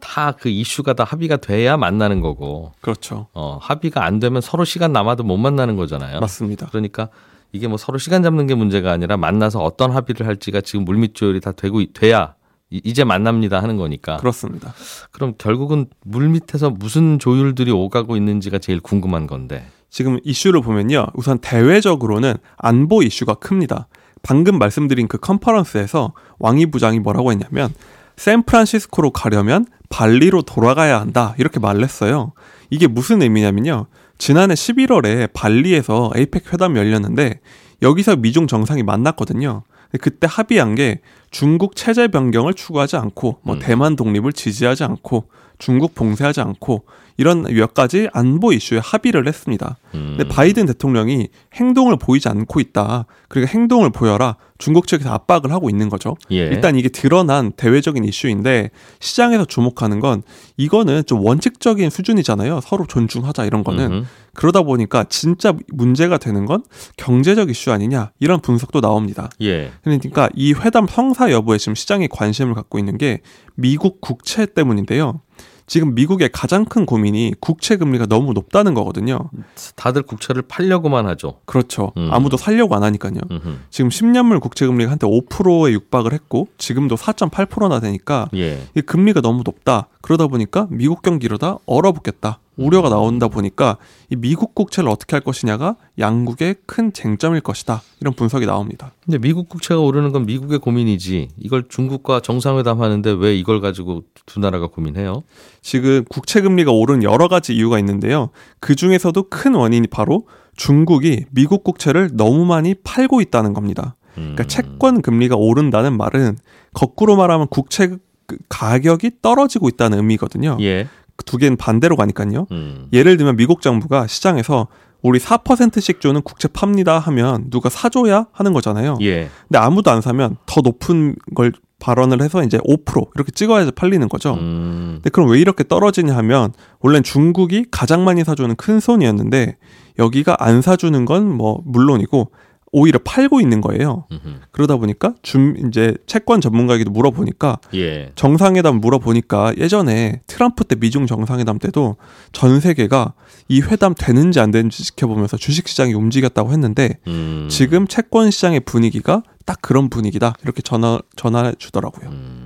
다 0.00 0.32
그 0.32 0.48
이슈가 0.48 0.92
다 0.94 1.04
합의가 1.04 1.36
돼야 1.36 1.76
만나는 1.76 2.20
거고 2.20 2.72
그렇죠. 2.80 3.28
어 3.32 3.58
합의가 3.62 4.04
안 4.04 4.18
되면 4.18 4.40
서로 4.42 4.64
시간 4.64 4.92
남아도 4.92 5.22
못 5.22 5.36
만나는 5.36 5.76
거잖아요. 5.76 6.18
맞습니다. 6.20 6.66
그러니까 6.66 7.08
이게 7.52 7.68
뭐 7.68 7.78
서로 7.78 7.96
시간 7.98 8.22
잡는 8.24 8.46
게 8.48 8.54
문제가 8.56 8.90
아니라 8.90 9.16
만나서 9.16 9.62
어떤 9.62 9.92
합의를 9.92 10.26
할지가 10.26 10.60
지금 10.62 10.84
물밑 10.84 11.14
조율이 11.14 11.40
다 11.40 11.52
되고 11.52 11.80
있- 11.80 11.92
돼야 11.94 12.34
이- 12.70 12.80
이제 12.84 13.04
만납니다 13.04 13.62
하는 13.62 13.76
거니까. 13.76 14.16
그렇습니다. 14.16 14.74
그럼 15.12 15.34
결국은 15.38 15.86
물밑에서 16.04 16.70
무슨 16.70 17.18
조율들이 17.18 17.70
오가고 17.70 18.16
있는지가 18.16 18.58
제일 18.58 18.80
궁금한 18.80 19.26
건데. 19.26 19.66
지금 19.90 20.18
이슈를 20.24 20.60
보면요. 20.62 21.06
우선 21.14 21.38
대외적으로는 21.38 22.34
안보 22.58 23.02
이슈가 23.02 23.34
큽니다. 23.34 23.86
방금 24.22 24.58
말씀드린 24.58 25.06
그 25.06 25.18
컨퍼런스에서 25.18 26.12
왕이 26.40 26.66
부장이 26.66 26.98
뭐라고 26.98 27.30
했냐면 27.30 27.72
샌프란시스코로 28.16 29.10
가려면 29.10 29.66
발리로 29.88 30.42
돌아가야 30.42 31.00
한다. 31.00 31.34
이렇게 31.38 31.60
말을 31.60 31.84
했어요. 31.84 32.32
이게 32.70 32.86
무슨 32.88 33.22
의미냐면요. 33.22 33.86
지난해 34.18 34.54
11월에 34.54 35.32
발리에서 35.32 36.10
에이펙 36.16 36.52
회담이 36.52 36.78
열렸는데 36.78 37.40
여기서 37.82 38.16
미중 38.16 38.46
정상이 38.46 38.82
만났거든요. 38.82 39.62
그때 40.00 40.26
합의한 40.28 40.74
게 40.74 41.00
중국 41.30 41.76
체제 41.76 42.08
변경을 42.08 42.54
추구하지 42.54 42.96
않고 42.96 43.40
뭐 43.42 43.56
음. 43.56 43.60
대만 43.60 43.96
독립을 43.96 44.32
지지하지 44.32 44.84
않고 44.84 45.28
중국 45.58 45.94
봉쇄하지 45.94 46.40
않고 46.40 46.84
이런 47.18 47.42
몇 47.42 47.72
가지 47.74 48.08
안보 48.12 48.52
이슈에 48.52 48.78
합의를 48.82 49.26
했습니다. 49.26 49.76
음. 49.94 50.16
근데 50.16 50.28
바이든 50.28 50.66
대통령이 50.66 51.28
행동을 51.54 51.96
보이지 51.96 52.28
않고 52.28 52.60
있다. 52.60 53.06
그러니까 53.28 53.52
행동을 53.52 53.90
보여라. 53.90 54.36
중국 54.58 54.86
측에서 54.86 55.12
압박을 55.12 55.52
하고 55.52 55.68
있는 55.68 55.88
거죠. 55.88 56.16
예. 56.30 56.36
일단 56.46 56.76
이게 56.76 56.88
드러난 56.88 57.52
대외적인 57.52 58.04
이슈인데 58.04 58.70
시장에서 59.00 59.44
주목하는 59.44 60.00
건 60.00 60.22
이거는 60.56 61.04
좀 61.06 61.24
원칙적인 61.24 61.90
수준이잖아요. 61.90 62.60
서로 62.62 62.86
존중하자 62.86 63.44
이런 63.44 63.64
거는. 63.64 63.92
음흠. 63.92 64.06
그러다 64.34 64.62
보니까 64.62 65.04
진짜 65.04 65.54
문제가 65.72 66.18
되는 66.18 66.44
건 66.44 66.62
경제적 66.98 67.48
이슈 67.48 67.72
아니냐 67.72 68.12
이런 68.18 68.40
분석도 68.40 68.82
나옵니다. 68.82 69.30
예. 69.40 69.72
그러니까 69.82 70.28
이 70.34 70.52
회담 70.52 70.86
성사 70.86 71.30
여부에 71.30 71.56
지금 71.58 71.74
시장이 71.74 72.08
관심을 72.08 72.54
갖고 72.54 72.78
있는 72.78 72.98
게 72.98 73.20
미국 73.54 74.00
국채 74.02 74.44
때문인데요. 74.46 75.20
지금 75.66 75.94
미국의 75.94 76.30
가장 76.32 76.64
큰 76.64 76.86
고민이 76.86 77.34
국채 77.40 77.76
금리가 77.76 78.06
너무 78.06 78.32
높다는 78.32 78.74
거거든요. 78.74 79.30
다들 79.74 80.02
국채를 80.02 80.42
팔려고만 80.42 81.06
하죠. 81.08 81.40
그렇죠. 81.44 81.92
음. 81.96 82.08
아무도 82.12 82.36
살려고 82.36 82.76
안 82.76 82.82
하니까요. 82.84 83.20
음흠. 83.30 83.58
지금 83.70 83.90
10년물 83.90 84.40
국채 84.40 84.66
금리가 84.66 84.90
한때 84.92 85.06
5%에 85.06 85.72
육박을 85.72 86.12
했고 86.12 86.48
지금도 86.58 86.96
4.8%나 86.96 87.80
되니까 87.80 88.28
예. 88.34 88.62
이 88.74 88.80
금리가 88.80 89.20
너무 89.20 89.42
높다. 89.44 89.88
그러다 90.02 90.28
보니까 90.28 90.68
미국 90.70 91.02
경기 91.02 91.26
이러다 91.26 91.58
얼어붙겠다. 91.66 92.38
우려가 92.56 92.88
나온다 92.88 93.28
보니까 93.28 93.76
이 94.10 94.16
미국 94.16 94.54
국채를 94.54 94.88
어떻게 94.88 95.14
할 95.14 95.20
것이냐가 95.22 95.76
양국의 95.98 96.56
큰 96.66 96.92
쟁점일 96.92 97.40
것이다. 97.40 97.82
이런 98.00 98.14
분석이 98.14 98.46
나옵니다. 98.46 98.92
근데 99.04 99.18
미국 99.18 99.48
국채가 99.48 99.80
오르는 99.80 100.12
건 100.12 100.26
미국의 100.26 100.58
고민이지. 100.58 101.28
이걸 101.38 101.64
중국과 101.68 102.20
정상회담 102.20 102.80
하는데 102.80 103.10
왜 103.10 103.36
이걸 103.36 103.60
가지고 103.60 104.02
두 104.24 104.40
나라가 104.40 104.66
고민해요? 104.68 105.22
지금 105.60 106.04
국채 106.08 106.40
금리가 106.40 106.72
오른 106.72 107.02
여러 107.02 107.28
가지 107.28 107.54
이유가 107.54 107.78
있는데요. 107.78 108.30
그 108.60 108.74
중에서도 108.74 109.22
큰 109.28 109.54
원인이 109.54 109.86
바로 109.88 110.26
중국이 110.56 111.26
미국 111.30 111.64
국채를 111.64 112.10
너무 112.14 112.46
많이 112.46 112.74
팔고 112.74 113.20
있다는 113.20 113.52
겁니다. 113.52 113.96
음. 114.16 114.34
그러니까 114.34 114.44
채권 114.44 115.02
금리가 115.02 115.36
오른다는 115.36 115.96
말은 115.96 116.38
거꾸로 116.72 117.16
말하면 117.16 117.48
국채 117.48 117.96
그 118.26 118.36
가격이 118.48 119.22
떨어지고 119.22 119.68
있다는 119.68 119.98
의미거든요. 119.98 120.56
예. 120.60 120.88
두 121.24 121.38
개는 121.38 121.56
반대로 121.56 121.96
가니까요. 121.96 122.46
음. 122.50 122.88
예를 122.92 123.16
들면 123.16 123.36
미국 123.36 123.62
정부가 123.62 124.06
시장에서 124.06 124.68
우리 125.02 125.18
4%씩 125.18 126.00
주는 126.00 126.20
국채 126.22 126.48
팝니다 126.48 126.98
하면 126.98 127.50
누가 127.50 127.68
사줘야 127.68 128.26
하는 128.32 128.52
거잖아요. 128.52 128.98
예. 129.02 129.28
근데 129.48 129.58
아무도 129.58 129.90
안 129.90 130.00
사면 130.00 130.36
더 130.46 130.60
높은 130.62 131.14
걸 131.34 131.52
발언을 131.78 132.22
해서 132.22 132.42
이제 132.42 132.58
5% 132.58 133.10
이렇게 133.14 133.30
찍어야지 133.32 133.70
팔리는 133.72 134.08
거죠. 134.08 134.34
음. 134.34 134.92
근데 134.96 135.10
그럼 135.10 135.28
왜 135.30 135.38
이렇게 135.38 135.62
떨어지냐 135.62 136.16
하면 136.16 136.52
원래는 136.80 137.02
중국이 137.02 137.66
가장 137.70 138.04
많이 138.04 138.24
사주는 138.24 138.54
큰 138.56 138.80
손이었는데 138.80 139.58
여기가 139.98 140.36
안 140.40 140.62
사주는 140.62 141.04
건 141.04 141.24
뭐 141.36 141.60
물론이고 141.64 142.30
오히려 142.72 142.98
팔고 143.02 143.40
있는 143.40 143.60
거예요. 143.60 144.06
음흠. 144.10 144.40
그러다 144.50 144.76
보니까 144.76 145.14
줌 145.22 145.56
이제 145.68 145.96
채권 146.06 146.40
전문가에게도 146.40 146.90
물어보니까 146.90 147.58
예. 147.74 148.12
정상회담 148.16 148.80
물어보니까 148.80 149.54
예전에 149.56 150.20
트럼프 150.26 150.64
때 150.64 150.76
미중 150.76 151.06
정상회담 151.06 151.58
때도 151.58 151.96
전 152.32 152.60
세계가 152.60 153.14
이 153.48 153.60
회담 153.60 153.94
되는지 153.96 154.40
안 154.40 154.50
되는지 154.50 154.82
지켜보면서 154.82 155.36
주식 155.36 155.68
시장이 155.68 155.94
움직였다고 155.94 156.52
했는데 156.52 156.98
음. 157.06 157.46
지금 157.50 157.86
채권 157.86 158.30
시장의 158.30 158.60
분위기가 158.60 159.22
딱 159.44 159.58
그런 159.62 159.88
분위기다 159.88 160.34
이렇게 160.42 160.60
전화 160.60 160.98
전화해 161.14 161.54
주더라고요. 161.58 162.10
음. 162.10 162.45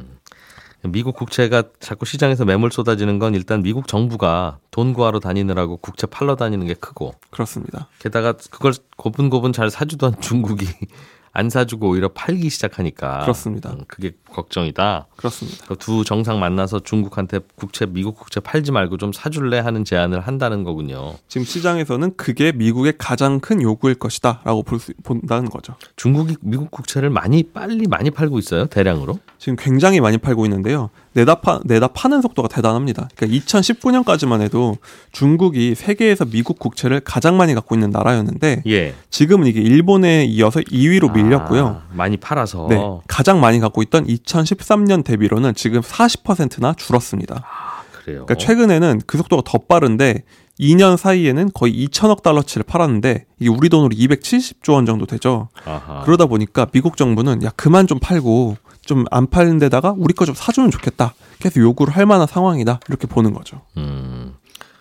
미국 0.83 1.15
국채가 1.15 1.65
자꾸 1.79 2.07
시장에서 2.07 2.45
매물 2.45 2.73
쏟아지는 2.73 3.19
건 3.19 3.35
일단 3.35 3.63
미국 3.63 3.87
정부가 3.87 4.59
돈 4.71 4.95
구하러 4.95 5.21
다니느라고 5.21 5.77
국채 5.77 6.07
팔러 6.07 6.37
다니는 6.37 6.67
게 6.67 6.75
크고 6.75 7.15
그렇습니다. 7.31 7.89
게다가 7.99 8.35
그걸 8.51 8.73
고분고분 8.97 9.53
잘 9.53 9.71
사주던 9.71 10.21
중국이 10.21 10.67
안 11.41 11.49
사주고 11.49 11.89
오히려 11.89 12.09
팔기 12.09 12.51
시작하니까 12.51 13.21
그렇습니다. 13.21 13.71
음, 13.71 13.81
그게 13.89 14.13
걱정이다. 14.31 15.07
그렇습니다. 15.17 15.65
그두 15.69 16.05
정상 16.05 16.39
만나서 16.39 16.81
중국한테 16.81 17.41
국채 17.57 17.87
미국 17.87 18.19
국채 18.19 18.41
팔지 18.41 18.73
말고 18.73 18.99
좀 18.99 19.11
사줄래 19.15 19.59
하는 19.59 19.87
제안을 19.87 20.21
한다는 20.21 20.65
거군요. 20.65 21.15
지금 21.29 21.47
시장에서는 21.47 22.15
그게 22.19 22.53
미국의 22.53 22.95
가장 22.99 23.41
큰 23.41 23.63
요구일 23.63 23.95
것이다라고 23.95 24.63
볼 24.65 24.81
수 24.81 24.93
본다는 25.03 25.49
거죠. 25.49 25.75
중국이 25.97 26.37
미국 26.43 26.71
국채를 26.71 27.09
많이 27.09 27.43
빨리 27.43 27.87
많이 27.87 28.11
팔고 28.11 28.39
있어요 28.39 28.67
대량으로. 28.67 29.19
지금 29.39 29.57
굉장히 29.59 30.01
많이 30.01 30.19
팔고 30.19 30.45
있는데요. 30.45 30.91
내다 31.13 31.37
파 31.37 31.61
내다 31.65 31.89
파는 31.89 32.23
속도가 32.23 32.49
대단합니다. 32.49 33.09
그러니까 33.17 33.45
2019년까지만 33.45 34.41
해도 34.43 34.77
중국이 35.13 35.75
세계에서 35.75 36.25
미국 36.25 36.59
국채를 36.59 37.01
가장 37.01 37.37
많이 37.37 37.55
갖고 37.55 37.75
있는 37.75 37.91
나라였는데 37.91 38.63
예. 38.67 38.95
지금은 39.11 39.47
이게 39.47 39.61
일본에 39.61 40.25
이어서 40.25 40.61
2위로 40.61 41.13
밀렸고요. 41.13 41.67
아, 41.67 41.83
많이 41.93 42.17
팔아서. 42.17 42.67
네, 42.69 42.79
가장 43.09 43.41
많이 43.41 43.59
갖고 43.59 43.83
있던 43.83 44.07
2013년 44.07 45.05
대비로는 45.05 45.55
지금 45.55 45.81
40%나 45.81 46.75
줄었습니다. 46.75 47.45
그래요. 48.05 48.25
그러니까 48.25 48.35
최근에는 48.35 49.03
그 49.07 49.19
속도가 49.19 49.43
더 49.45 49.59
빠른데 49.59 50.23
2년 50.61 50.97
사이에는 50.97 51.51
거의 51.55 51.87
2천억 51.87 52.23
달러치를 52.23 52.65
팔았는데 52.65 53.25
이게 53.39 53.49
우리 53.49 53.69
돈으로 53.69 53.91
270조 53.91 54.75
원 54.75 54.85
정도 54.87 55.07
되죠. 55.07 55.49
아하. 55.65 56.03
그러다 56.05 56.27
보니까 56.27 56.67
미국 56.67 56.97
정부는 56.97 57.43
야 57.45 57.51
그만 57.57 57.87
좀 57.87 57.99
팔고 57.99 58.57
좀안 58.85 59.29
파는 59.29 59.59
데다가 59.59 59.95
우리 59.97 60.13
거 60.15 60.25
좀 60.27 60.35
사주면 60.35 60.71
좋겠다. 60.71 61.15
계속 61.39 61.61
요구를 61.61 61.97
할 61.97 62.05
만한 62.07 62.27
상황이다. 62.27 62.81
이렇게 62.89 63.07
보는 63.07 63.33
거죠. 63.33 63.63
음. 63.79 64.35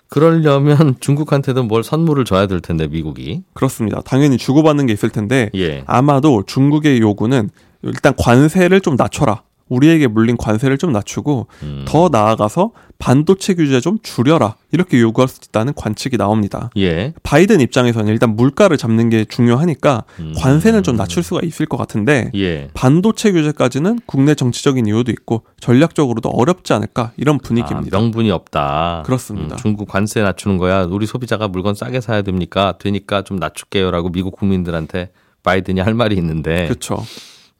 그러려면 0.09 0.95
중국한테도 0.99 1.63
뭘 1.63 1.83
선물을 1.83 2.25
줘야 2.25 2.47
될 2.47 2.59
텐데 2.61 2.87
미국이. 2.87 3.43
그렇습니다. 3.53 4.01
당연히 4.01 4.37
주고받는 4.37 4.87
게 4.87 4.93
있을 4.93 5.09
텐데 5.09 5.49
예. 5.55 5.83
아마도 5.85 6.43
중국의 6.45 6.99
요구는 6.99 7.49
일단 7.83 8.13
관세를 8.17 8.81
좀 8.81 8.95
낮춰라. 8.97 9.43
우리에게 9.69 10.07
물린 10.07 10.35
관세를 10.37 10.77
좀 10.77 10.91
낮추고 10.91 11.47
음. 11.63 11.85
더 11.87 12.09
나아가서 12.09 12.71
반도체 12.97 13.53
규제 13.53 13.79
좀 13.79 13.97
줄여라 14.03 14.55
이렇게 14.71 14.99
요구할 14.99 15.29
수 15.29 15.39
있다는 15.47 15.73
관측이 15.73 16.17
나옵니다. 16.17 16.69
예. 16.75 17.13
바이든 17.23 17.61
입장에서는 17.61 18.11
일단 18.11 18.35
물가를 18.35 18.75
잡는 18.75 19.09
게 19.09 19.23
중요하니까 19.23 20.03
음. 20.19 20.33
관세는 20.35 20.83
좀 20.83 20.97
낮출 20.97 21.23
수가 21.23 21.39
있을 21.43 21.65
것 21.65 21.77
같은데 21.77 22.29
예. 22.35 22.69
반도체 22.73 23.31
규제까지는 23.31 23.99
국내 24.05 24.35
정치적인 24.35 24.85
이유도 24.85 25.11
있고 25.11 25.43
전략적으로도 25.61 26.29
어렵지 26.29 26.73
않을까 26.73 27.13
이런 27.15 27.37
분위기입니다. 27.37 27.97
아, 27.97 28.01
명분이 28.01 28.31
없다. 28.31 29.03
그렇습니다. 29.05 29.55
음, 29.55 29.57
중국 29.57 29.87
관세 29.87 30.21
낮추는 30.21 30.57
거야. 30.57 30.83
우리 30.83 31.05
소비자가 31.05 31.47
물건 31.47 31.75
싸게 31.75 32.01
사야 32.01 32.21
됩니까? 32.21 32.75
되니까 32.79 33.21
좀 33.21 33.37
낮출게요라고 33.37 34.11
미국 34.11 34.35
국민들한테 34.35 35.11
바이든이 35.43 35.79
할 35.79 35.93
말이 35.93 36.15
있는데. 36.15 36.65
그렇죠. 36.65 37.03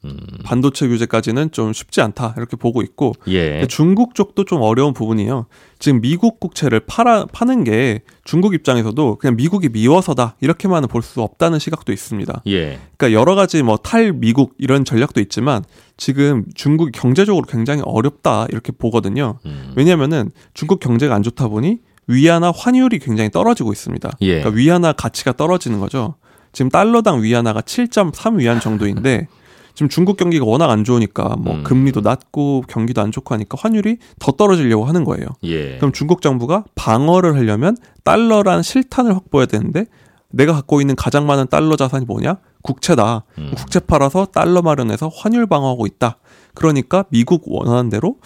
음, 0.04 0.16
반도체 0.44 0.88
규제까지는 0.88 1.50
좀 1.50 1.72
쉽지 1.74 2.00
않다 2.00 2.34
이렇게 2.38 2.56
보고 2.56 2.80
있고 2.80 3.12
예. 3.28 3.66
중국 3.68 4.14
쪽도 4.14 4.44
좀 4.44 4.62
어려운 4.62 4.94
부분이에요. 4.94 5.46
지금 5.78 6.00
미국 6.00 6.40
국채를 6.40 6.80
팔아 6.86 7.26
파는 7.32 7.64
게 7.64 8.00
중국 8.24 8.54
입장에서도 8.54 9.16
그냥 9.16 9.36
미국이 9.36 9.68
미워서다 9.68 10.36
이렇게만은 10.40 10.88
볼 10.88 11.02
수 11.02 11.20
없다는 11.22 11.58
시각도 11.58 11.92
있습니다. 11.92 12.42
예. 12.46 12.78
그러니까 12.96 13.18
여러 13.20 13.34
가지 13.34 13.62
뭐 13.62 13.76
탈 13.76 14.12
미국 14.14 14.54
이런 14.58 14.84
전략도 14.86 15.20
있지만 15.20 15.64
지금 15.96 16.44
중국이 16.54 16.92
경제적으로 16.92 17.44
굉장히 17.46 17.82
어렵다 17.84 18.46
이렇게 18.50 18.72
보거든요. 18.72 19.38
음, 19.44 19.72
왜냐하면은 19.76 20.30
중국 20.54 20.80
경제가 20.80 21.14
안 21.14 21.22
좋다 21.22 21.48
보니 21.48 21.78
위안화 22.06 22.52
환율이 22.56 22.98
굉장히 23.00 23.30
떨어지고 23.30 23.72
있습니다. 23.72 24.10
예. 24.22 24.38
그러니까 24.40 24.50
위안화 24.56 24.92
가치가 24.92 25.32
떨어지는 25.32 25.78
거죠. 25.78 26.14
지금 26.52 26.68
달러당 26.70 27.22
위안화가 27.22 27.60
7.3 27.60 28.38
위안 28.38 28.58
정도인데 28.60 29.28
지금 29.74 29.88
중국 29.88 30.16
경기가 30.16 30.44
워낙 30.44 30.70
안 30.70 30.84
좋으니까 30.84 31.36
뭐 31.38 31.56
음. 31.56 31.64
금리도 31.64 32.00
낮고 32.00 32.64
경기도 32.68 33.00
안 33.00 33.12
좋고 33.12 33.34
하니까 33.34 33.56
환율이 33.58 33.98
더 34.18 34.32
떨어지려고 34.32 34.84
하는 34.84 35.04
거예요. 35.04 35.26
예. 35.44 35.76
그럼 35.78 35.92
중국 35.92 36.22
정부가 36.22 36.64
방어를 36.74 37.36
하려면 37.36 37.76
달러란 38.04 38.62
실탄을 38.62 39.14
확보해야 39.14 39.46
되는데 39.46 39.86
내가 40.30 40.52
갖고 40.52 40.80
있는 40.80 40.94
가장 40.96 41.26
많은 41.26 41.48
달러 41.48 41.76
자산이 41.76 42.04
뭐냐? 42.04 42.36
국채다. 42.62 43.24
음. 43.38 43.52
국채 43.56 43.80
팔아서 43.80 44.26
달러 44.26 44.62
마련해서 44.62 45.08
환율 45.08 45.46
방어하고 45.46 45.86
있다. 45.86 46.16
그러니까 46.54 47.04
미국 47.10 47.44
원하는 47.46 47.90
대로 47.90 48.16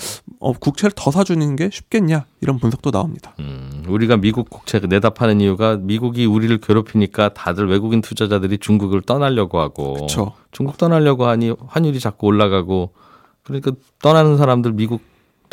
어, 0.40 0.52
국채를 0.52 0.92
더 0.96 1.10
사주는 1.10 1.56
게 1.56 1.70
쉽겠냐 1.70 2.24
이런 2.40 2.58
분석도 2.58 2.90
나옵니다. 2.90 3.34
음, 3.38 3.84
우리가 3.86 4.16
미국 4.16 4.50
국채 4.50 4.80
내다 4.80 5.10
파는 5.10 5.40
이유가 5.40 5.76
미국이 5.76 6.26
우리를 6.26 6.58
괴롭히니까 6.58 7.34
다들 7.34 7.68
외국인 7.68 8.00
투자자들이 8.00 8.58
중국을 8.58 9.02
떠나려고 9.02 9.60
하고 9.60 9.94
그렇죠. 9.94 10.32
중국 10.52 10.78
떠나려고 10.78 11.26
하니 11.26 11.54
환율이 11.66 12.00
자꾸 12.00 12.26
올라가고 12.26 12.92
그러니까 13.42 13.72
떠나는 14.00 14.36
사람들 14.36 14.72
미국 14.72 15.02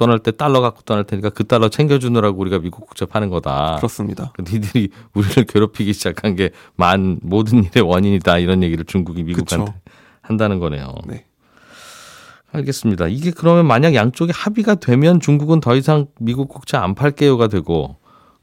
떠날 0.01 0.17
때 0.17 0.31
달러 0.31 0.61
갖고 0.61 0.81
떠날 0.81 1.03
테니까 1.03 1.29
그 1.29 1.43
달러 1.45 1.69
챙겨주느라고 1.69 2.39
우리가 2.41 2.57
미국 2.57 2.87
국채 2.87 3.05
파는 3.05 3.29
거다. 3.29 3.75
그렇습니다. 3.77 4.33
니들이 4.39 4.89
우리를 5.13 5.43
괴롭히기 5.45 5.93
시작한 5.93 6.35
게 6.35 6.49
만 6.75 7.19
모든 7.21 7.63
일의 7.63 7.83
원인이다 7.83 8.39
이런 8.39 8.63
얘기를 8.63 8.83
중국이 8.83 9.21
미국한테 9.21 9.65
그쵸. 9.71 9.79
한다는 10.21 10.57
거네요. 10.59 10.95
네. 11.05 11.25
알겠습니다. 12.51 13.07
이게 13.09 13.29
그러면 13.29 13.67
만약 13.67 13.93
양쪽이 13.93 14.31
합의가 14.33 14.75
되면 14.75 15.19
중국은 15.19 15.59
더 15.59 15.75
이상 15.75 16.07
미국 16.19 16.49
국채 16.49 16.77
안 16.77 16.95
팔게요가 16.95 17.47
되고 17.47 17.97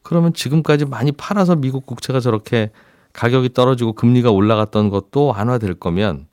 그러면 0.04 0.32
지금까지 0.32 0.84
많이 0.84 1.10
팔아서 1.10 1.56
미국 1.56 1.86
국채가 1.86 2.20
저렇게 2.20 2.70
가격이 3.12 3.52
떨어지고 3.52 3.94
금리가 3.94 4.30
올라갔던 4.30 4.90
것도 4.90 5.26
완화될 5.26 5.74
거면 5.74 6.26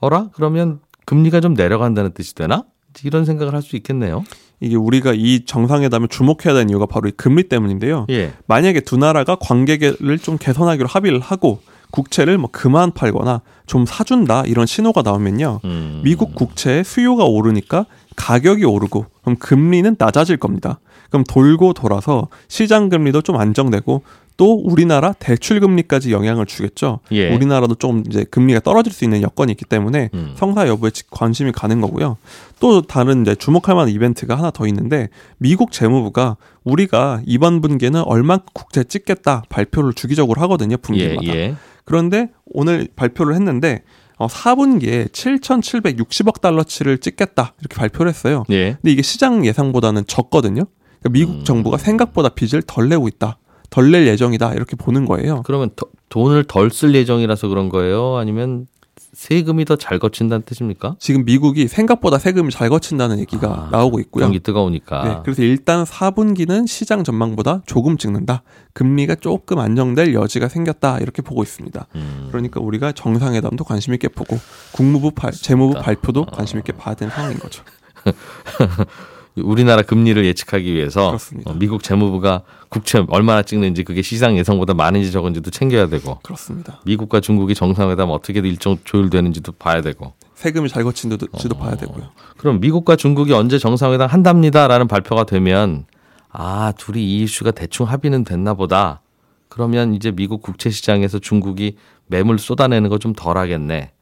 어라? 0.00 0.28
그러면 0.34 0.80
금리가 1.04 1.40
좀 1.40 1.54
내려간다는 1.54 2.12
뜻이 2.12 2.34
되나? 2.34 2.64
이런 3.04 3.24
생각을 3.24 3.54
할 3.54 3.62
수 3.62 3.76
있겠네요. 3.76 4.24
이게 4.60 4.76
우리가 4.76 5.12
이 5.14 5.44
정상회담을 5.44 6.08
주목해야 6.08 6.54
되는 6.54 6.70
이유가 6.70 6.86
바로 6.86 7.08
이 7.08 7.12
금리 7.12 7.44
때문인데요. 7.44 8.06
예. 8.10 8.32
만약에 8.46 8.80
두 8.80 8.96
나라가 8.96 9.36
관계를 9.36 10.18
좀 10.18 10.38
개선하기로 10.38 10.88
합의를 10.88 11.20
하고 11.20 11.60
국채를 11.90 12.38
뭐 12.38 12.48
그만 12.50 12.92
팔거나 12.92 13.42
좀 13.66 13.86
사준다 13.86 14.44
이런 14.46 14.66
신호가 14.66 15.02
나오면요. 15.02 15.60
음. 15.64 16.00
미국 16.04 16.34
국채의 16.34 16.84
수요가 16.84 17.24
오르니까 17.24 17.86
가격이 18.16 18.64
오르고 18.64 19.06
그럼 19.22 19.36
금리는 19.38 19.96
낮아질 19.98 20.38
겁니다. 20.38 20.80
그럼 21.10 21.24
돌고 21.24 21.72
돌아서 21.74 22.28
시장 22.48 22.88
금리도 22.88 23.22
좀 23.22 23.36
안정되고 23.36 24.02
또 24.36 24.54
우리나라 24.54 25.12
대출 25.14 25.60
금리까지 25.60 26.12
영향을 26.12 26.44
주겠죠. 26.46 27.00
예. 27.12 27.34
우리나라도 27.34 27.74
좀 27.76 28.02
이제 28.06 28.24
금리가 28.24 28.60
떨어질 28.60 28.92
수 28.92 29.04
있는 29.04 29.22
여건이 29.22 29.52
있기 29.52 29.64
때문에 29.64 30.10
음. 30.12 30.34
성사 30.36 30.68
여부에 30.68 30.90
지- 30.90 31.04
관심이 31.10 31.52
가는 31.52 31.80
거고요. 31.80 32.18
또 32.60 32.82
다른 32.82 33.22
이제 33.22 33.34
주목할 33.34 33.74
만한 33.74 33.88
이벤트가 33.92 34.36
하나 34.36 34.50
더 34.50 34.66
있는데 34.66 35.08
미국 35.38 35.72
재무부가 35.72 36.36
우리가 36.64 37.22
이번 37.26 37.60
분기에는 37.62 38.02
얼만큼 38.02 38.46
국채 38.52 38.84
찍겠다 38.84 39.44
발표를 39.48 39.94
주기적으로 39.94 40.40
하거든요. 40.42 40.72
예, 40.74 40.76
분기마다. 40.76 41.26
예. 41.34 41.54
그런데 41.84 42.28
오늘 42.46 42.88
발표를 42.94 43.34
했는데 43.34 43.82
어, 44.18 44.26
4분기에 44.26 45.10
7,760억 45.12 46.40
달러치를 46.40 46.98
찍겠다 46.98 47.54
이렇게 47.60 47.76
발표를 47.76 48.10
했어요. 48.10 48.44
예. 48.50 48.72
근데 48.80 48.90
이게 48.92 49.02
시장 49.02 49.44
예상보다는 49.46 50.04
적거든요. 50.06 50.64
그러니까 51.00 51.08
미국 51.10 51.34
음. 51.40 51.44
정부가 51.44 51.78
생각보다 51.78 52.30
빚을 52.30 52.62
덜 52.66 52.88
내고 52.88 53.08
있다. 53.08 53.38
덜 53.70 53.90
낼 53.90 54.06
예정이다. 54.06 54.54
이렇게 54.54 54.76
보는 54.76 55.04
거예요. 55.06 55.42
그러면 55.44 55.70
더- 55.76 55.86
돈을 56.08 56.44
덜 56.44 56.70
쓸 56.70 56.94
예정이라서 56.94 57.48
그런 57.48 57.68
거예요? 57.68 58.16
아니면 58.16 58.66
세금이 59.12 59.64
더 59.64 59.76
잘 59.76 59.98
거친다는 59.98 60.42
뜻입니까? 60.44 60.96
지금 60.98 61.24
미국이 61.24 61.68
생각보다 61.68 62.18
세금을 62.18 62.50
잘 62.50 62.68
거친다는 62.68 63.18
얘기가 63.20 63.48
아, 63.48 63.68
나오고 63.72 63.98
있고요. 64.00 64.24
경기 64.26 64.40
뜨거우니까. 64.40 65.04
네, 65.08 65.16
그래서 65.24 65.42
일단 65.42 65.84
4분기는 65.84 66.66
시장 66.66 67.02
전망보다 67.02 67.62
조금 67.64 67.96
찍는다. 67.96 68.42
금리가 68.74 69.14
조금 69.16 69.58
안정될 69.58 70.12
여지가 70.12 70.48
생겼다. 70.48 70.98
이렇게 70.98 71.22
보고 71.22 71.42
있습니다. 71.42 71.86
음. 71.94 72.28
그러니까 72.30 72.60
우리가 72.60 72.92
정상회담도 72.92 73.64
관심 73.64 73.94
있게 73.94 74.08
보고 74.08 74.38
국무부 74.72 75.10
발, 75.12 75.32
재무부. 75.32 75.80
발표도 75.80 76.26
관심 76.26 76.58
있게 76.58 76.72
봐야 76.74 76.94
되는 76.94 77.10
상황인 77.14 77.38
거죠. 77.38 77.62
우리나라 79.42 79.82
금리를 79.82 80.24
예측하기 80.24 80.72
위해서 80.74 81.08
그렇습니다. 81.08 81.50
어, 81.50 81.54
미국 81.54 81.82
재무부가 81.82 82.42
국채 82.68 83.04
얼마나 83.08 83.42
찍는지 83.42 83.84
그게 83.84 84.02
시장 84.02 84.38
예상보다 84.38 84.74
많은지 84.74 85.12
적은지도 85.12 85.50
챙겨야 85.50 85.88
되고 85.88 86.18
그렇습니다. 86.22 86.80
미국과 86.86 87.20
중국이 87.20 87.54
정상회담 87.54 88.10
어떻게 88.10 88.40
일정 88.40 88.78
조율되는지도 88.84 89.52
봐야 89.52 89.82
되고 89.82 90.14
세금이 90.34 90.68
잘 90.68 90.84
거친지도 90.84 91.26
지도 91.38 91.54
어. 91.56 91.58
봐야 91.58 91.74
되고요. 91.76 92.10
그럼 92.38 92.60
미국과 92.60 92.96
중국이 92.96 93.32
언제 93.32 93.58
정상회담 93.58 94.08
한답니다라는 94.08 94.88
발표가 94.88 95.24
되면 95.24 95.84
아 96.30 96.72
둘이 96.76 97.02
이 97.02 97.22
이슈가 97.22 97.50
대충 97.50 97.86
합의는 97.86 98.24
됐나 98.24 98.54
보다 98.54 99.00
그러면 99.48 99.94
이제 99.94 100.10
미국 100.10 100.42
국채 100.42 100.70
시장에서 100.70 101.18
중국이 101.18 101.76
매물 102.08 102.38
쏟아내는 102.38 102.88
거 102.90 102.98
좀 102.98 103.12
덜하겠네 103.14 103.92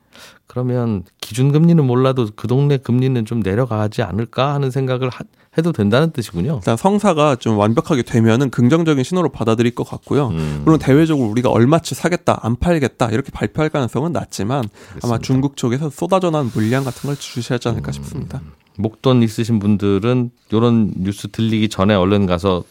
그러면 0.47 1.03
기준금리는 1.21 1.85
몰라도 1.85 2.29
그 2.37 2.47
동네 2.47 2.77
금리는 2.77 3.25
좀 3.25 3.41
내려가지 3.41 4.03
않을까 4.03 4.55
하는 4.55 4.71
생각을 4.71 5.09
하- 5.09 5.25
해도 5.57 5.71
된다는 5.73 6.11
뜻이군요. 6.11 6.57
일단 6.57 6.77
성사가 6.77 7.37
좀 7.37 7.57
완벽하게 7.59 8.03
되면은 8.03 8.51
긍정적인 8.51 9.05
신호로 9.05 9.31
받아들일 9.31 9.75
것 9.75 9.85
같고요. 9.85 10.29
음. 10.29 10.63
물론 10.65 10.79
대외적으로 10.81 11.29
우리가 11.29 11.49
얼마치 11.51 11.95
사겠다, 11.95 12.41
안 12.43 12.57
팔겠다 12.57 13.11
이렇게 13.11 13.31
발표할 13.31 13.71
가능성은 13.71 14.13
낮지만 14.13 14.65
아마 15.03 15.19
중국 15.19 15.57
쪽에서 15.57 15.91
쏟아져 15.91 16.31
나온 16.31 16.51
물량 16.55 16.83
같은 16.85 17.07
걸 17.09 17.17
주시하지 17.17 17.69
않을까 17.69 17.93
싶습니다. 17.93 18.41
목돈 18.77 19.23
있으신 19.23 19.61
분들은 19.61 20.31
이런 20.51 20.93
뉴스 20.97 21.29
들리기 21.31 21.69
전에 21.69 21.95
얼른 21.95 22.27
가서 22.27 22.65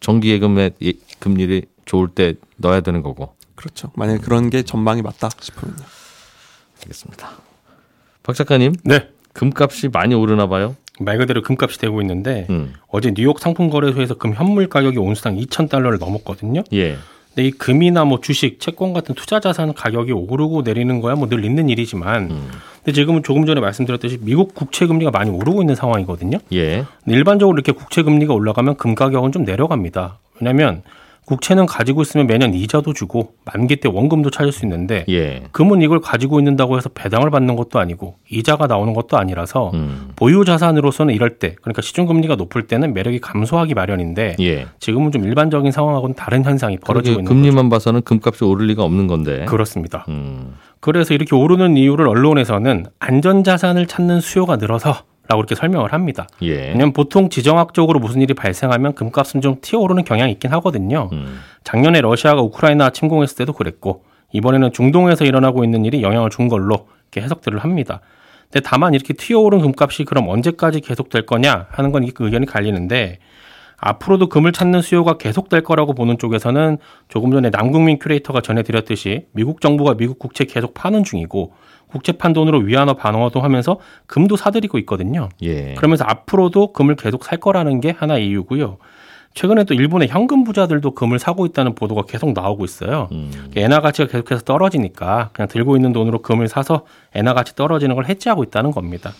정기예금의 0.00 0.72
예- 0.84 0.92
금리를 1.18 1.62
좋을 1.86 2.08
때 2.08 2.34
넣어야 2.56 2.80
되는 2.80 3.02
거고. 3.02 3.34
그렇죠. 3.56 3.90
만약에 3.96 4.20
그런 4.20 4.50
게 4.50 4.62
전망이 4.62 5.02
맞다 5.02 5.28
싶으면요. 5.40 5.76
알겠습니다. 6.88 7.30
박 8.22 8.34
작가님, 8.34 8.74
네. 8.84 9.08
금값이 9.32 9.88
많이 9.92 10.14
오르나 10.14 10.48
봐요. 10.48 10.76
말 11.00 11.16
그대로 11.18 11.42
금값이 11.42 11.78
되고 11.78 12.00
있는데 12.00 12.46
음. 12.50 12.74
어제 12.88 13.12
뉴욕 13.12 13.38
상품거래소에서 13.38 14.14
금 14.14 14.34
현물 14.34 14.68
가격이 14.68 14.98
온수당 14.98 15.36
2,000달러를 15.36 15.98
넘었거든요. 16.00 16.64
예. 16.72 16.96
근데 17.28 17.46
이 17.46 17.50
금이나 17.52 18.04
뭐 18.04 18.20
주식, 18.20 18.58
채권 18.58 18.92
같은 18.92 19.14
투자 19.14 19.38
자산 19.38 19.72
가격이 19.74 20.10
오르고 20.12 20.62
내리는 20.62 21.00
거야 21.00 21.14
뭐 21.14 21.28
늘 21.28 21.44
있는 21.44 21.68
일이지만 21.68 22.30
음. 22.32 22.50
근데 22.82 22.92
지금은 22.92 23.22
조금 23.22 23.46
전에 23.46 23.60
말씀드렸듯이 23.60 24.18
미국 24.22 24.54
국채 24.56 24.86
금리가 24.86 25.12
많이 25.12 25.30
오르고 25.30 25.62
있는 25.62 25.76
상황이거든요. 25.76 26.38
예. 26.52 26.84
일반적으로 27.06 27.54
이렇게 27.54 27.70
국채 27.70 28.02
금리가 28.02 28.34
올라가면 28.34 28.76
금 28.76 28.94
가격은 28.96 29.30
좀 29.30 29.44
내려갑니다. 29.44 30.18
왜냐하면 30.40 30.82
국채는 31.28 31.66
가지고 31.66 32.00
있으면 32.00 32.26
매년 32.26 32.54
이자도 32.54 32.94
주고 32.94 33.34
만기 33.44 33.76
때 33.76 33.88
원금도 33.90 34.30
찾을 34.30 34.50
수 34.50 34.64
있는데 34.64 35.04
예. 35.10 35.42
금은 35.52 35.82
이걸 35.82 36.00
가지고 36.00 36.38
있는다고 36.38 36.78
해서 36.78 36.88
배당을 36.88 37.30
받는 37.30 37.54
것도 37.54 37.78
아니고 37.78 38.16
이자가 38.30 38.66
나오는 38.66 38.94
것도 38.94 39.18
아니라서 39.18 39.70
음. 39.74 40.08
보유 40.16 40.46
자산으로서는 40.46 41.14
이럴 41.14 41.38
때 41.38 41.54
그러니까 41.60 41.82
시중 41.82 42.06
금리가 42.06 42.36
높을 42.36 42.66
때는 42.66 42.94
매력이 42.94 43.20
감소하기 43.20 43.74
마련인데 43.74 44.36
예. 44.40 44.66
지금은 44.80 45.12
좀 45.12 45.24
일반적인 45.24 45.70
상황하고는 45.70 46.14
다른 46.14 46.44
현상이 46.44 46.78
벌어지고 46.78 47.20
있는 47.20 47.24
금리만 47.26 47.68
봐서는 47.68 48.00
금값이 48.00 48.44
오를 48.44 48.66
리가 48.68 48.82
없는 48.82 49.06
건데. 49.06 49.40
거죠. 49.40 49.50
그렇습니다. 49.50 50.06
음. 50.08 50.54
그래서 50.80 51.12
이렇게 51.12 51.36
오르는 51.36 51.76
이유를 51.76 52.08
언론에서는 52.08 52.86
안전 53.00 53.44
자산을 53.44 53.86
찾는 53.86 54.20
수요가 54.20 54.56
늘어서 54.56 55.02
라고 55.28 55.40
이렇게 55.40 55.54
설명을 55.54 55.92
합니다. 55.92 56.26
예. 56.40 56.68
왜냐면 56.68 56.92
보통 56.94 57.28
지정학적으로 57.28 58.00
무슨 58.00 58.22
일이 58.22 58.32
발생하면 58.32 58.94
금값은 58.94 59.42
좀 59.42 59.58
튀어오르는 59.60 60.04
경향이 60.04 60.32
있긴 60.32 60.52
하거든요. 60.54 61.10
음. 61.12 61.40
작년에 61.64 62.00
러시아가 62.00 62.40
우크라이나 62.40 62.90
침공했을 62.90 63.36
때도 63.36 63.52
그랬고 63.52 64.04
이번에는 64.32 64.72
중동에서 64.72 65.26
일어나고 65.26 65.64
있는 65.64 65.84
일이 65.84 66.02
영향을 66.02 66.30
준 66.30 66.48
걸로 66.48 66.88
이렇게 67.12 67.20
해석들을 67.20 67.58
합니다. 67.58 68.00
근데 68.50 68.60
다만 68.64 68.94
이렇게 68.94 69.12
튀어오른 69.12 69.60
금값이 69.60 70.04
그럼 70.04 70.28
언제까지 70.28 70.80
계속될 70.80 71.26
거냐 71.26 71.66
하는 71.70 71.92
건 71.92 72.04
이게 72.04 72.14
의견이 72.18 72.46
갈리는데 72.46 73.18
앞으로도 73.80 74.28
금을 74.28 74.52
찾는 74.52 74.82
수요가 74.82 75.18
계속될 75.18 75.62
거라고 75.62 75.94
보는 75.94 76.18
쪽에서는 76.18 76.78
조금 77.08 77.30
전에 77.30 77.50
남국민 77.50 77.98
큐레이터가 77.98 78.40
전해드렸듯이 78.40 79.26
중국 79.32 79.60
정부가 79.60 79.94
미국 79.94 80.18
국채 80.18 80.44
계속 80.44 80.74
파는 80.74 81.04
중이고 81.04 81.52
국채 81.88 82.17
판 82.17 82.32
돈으로 82.32 82.58
위안화 82.58 82.94
방어도 82.94 83.40
하면서 83.40 83.78
금도 84.06 84.36
사들이고 84.36 84.78
있거든요. 84.80 85.28
예. 85.42 85.74
그러면서 85.74 86.04
앞으로도 86.06 86.72
금을 86.72 86.96
계속 86.96 87.24
살 87.24 87.38
거라는 87.38 87.80
게 87.80 87.94
하나 87.96 88.18
이유고요. 88.18 88.78
최근에 89.34 89.64
또 89.64 89.74
일본의 89.74 90.08
현금 90.08 90.42
부자들도 90.42 90.92
금을 90.92 91.18
사고 91.18 91.46
있다는 91.46 91.74
보도가 91.74 92.02
계속 92.08 92.32
나오고 92.32 92.64
있어요. 92.64 93.08
음. 93.12 93.30
엔화 93.54 93.80
가치가 93.80 94.08
계속해서 94.08 94.42
떨어지니까 94.42 95.30
그냥 95.32 95.48
들고 95.48 95.76
있는 95.76 95.92
돈으로 95.92 96.22
금을 96.22 96.48
사서 96.48 96.84
엔화 97.14 97.34
가치 97.34 97.54
떨어지는 97.54 97.94
걸 97.94 98.06
헤지하고 98.06 98.42
있다는 98.42 98.72
겁니다. 98.72 99.12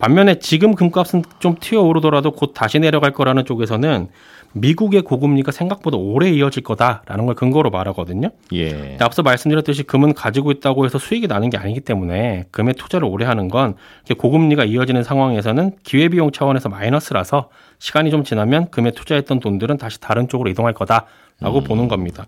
반면에 0.00 0.38
지금 0.38 0.74
금값은 0.74 1.22
좀 1.38 1.54
튀어 1.60 1.82
오르더라도 1.82 2.32
곧 2.32 2.52
다시 2.54 2.78
내려갈 2.78 3.12
거라는 3.12 3.44
쪽에서는 3.44 4.08
미국의 4.52 5.02
고금리가 5.02 5.52
생각보다 5.52 5.96
오래 5.96 6.30
이어질 6.30 6.62
거다라는 6.64 7.26
걸 7.26 7.34
근거로 7.34 7.70
말하거든요. 7.70 8.30
예. 8.52 8.96
앞서 9.00 9.22
말씀드렸듯이 9.22 9.84
금은 9.84 10.14
가지고 10.14 10.50
있다고 10.50 10.86
해서 10.86 10.98
수익이 10.98 11.28
나는 11.28 11.50
게 11.50 11.56
아니기 11.56 11.80
때문에 11.80 12.46
금에 12.50 12.72
투자를 12.72 13.06
오래 13.06 13.26
하는 13.26 13.48
건 13.48 13.76
고금리가 14.18 14.64
이어지는 14.64 15.04
상황에서는 15.04 15.76
기회비용 15.84 16.32
차원에서 16.32 16.68
마이너스라서 16.68 17.50
시간이 17.78 18.10
좀 18.10 18.24
지나면 18.24 18.70
금에 18.70 18.90
투자했던 18.90 19.38
돈들은 19.38 19.76
다시 19.76 20.00
다른 20.00 20.26
쪽으로 20.26 20.50
이동할 20.50 20.72
거다라고 20.72 21.60
보는 21.62 21.88
겁니다. 21.88 22.26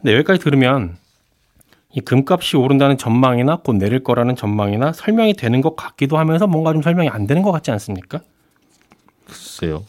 근데 0.00 0.14
여기까지 0.14 0.38
들으면 0.40 0.96
이 1.94 2.00
금값이 2.00 2.56
오른다는 2.56 2.98
전망이나 2.98 3.56
곧 3.64 3.76
내릴 3.76 4.02
거라는 4.02 4.34
전망이나 4.34 4.92
설명이 4.92 5.34
되는 5.34 5.60
것 5.60 5.76
같기도 5.76 6.18
하면서 6.18 6.46
뭔가 6.46 6.72
좀 6.72 6.82
설명이 6.82 7.08
안 7.08 7.26
되는 7.26 7.42
것 7.42 7.52
같지 7.52 7.70
않습니까? 7.70 8.20
글쎄요. 9.26 9.84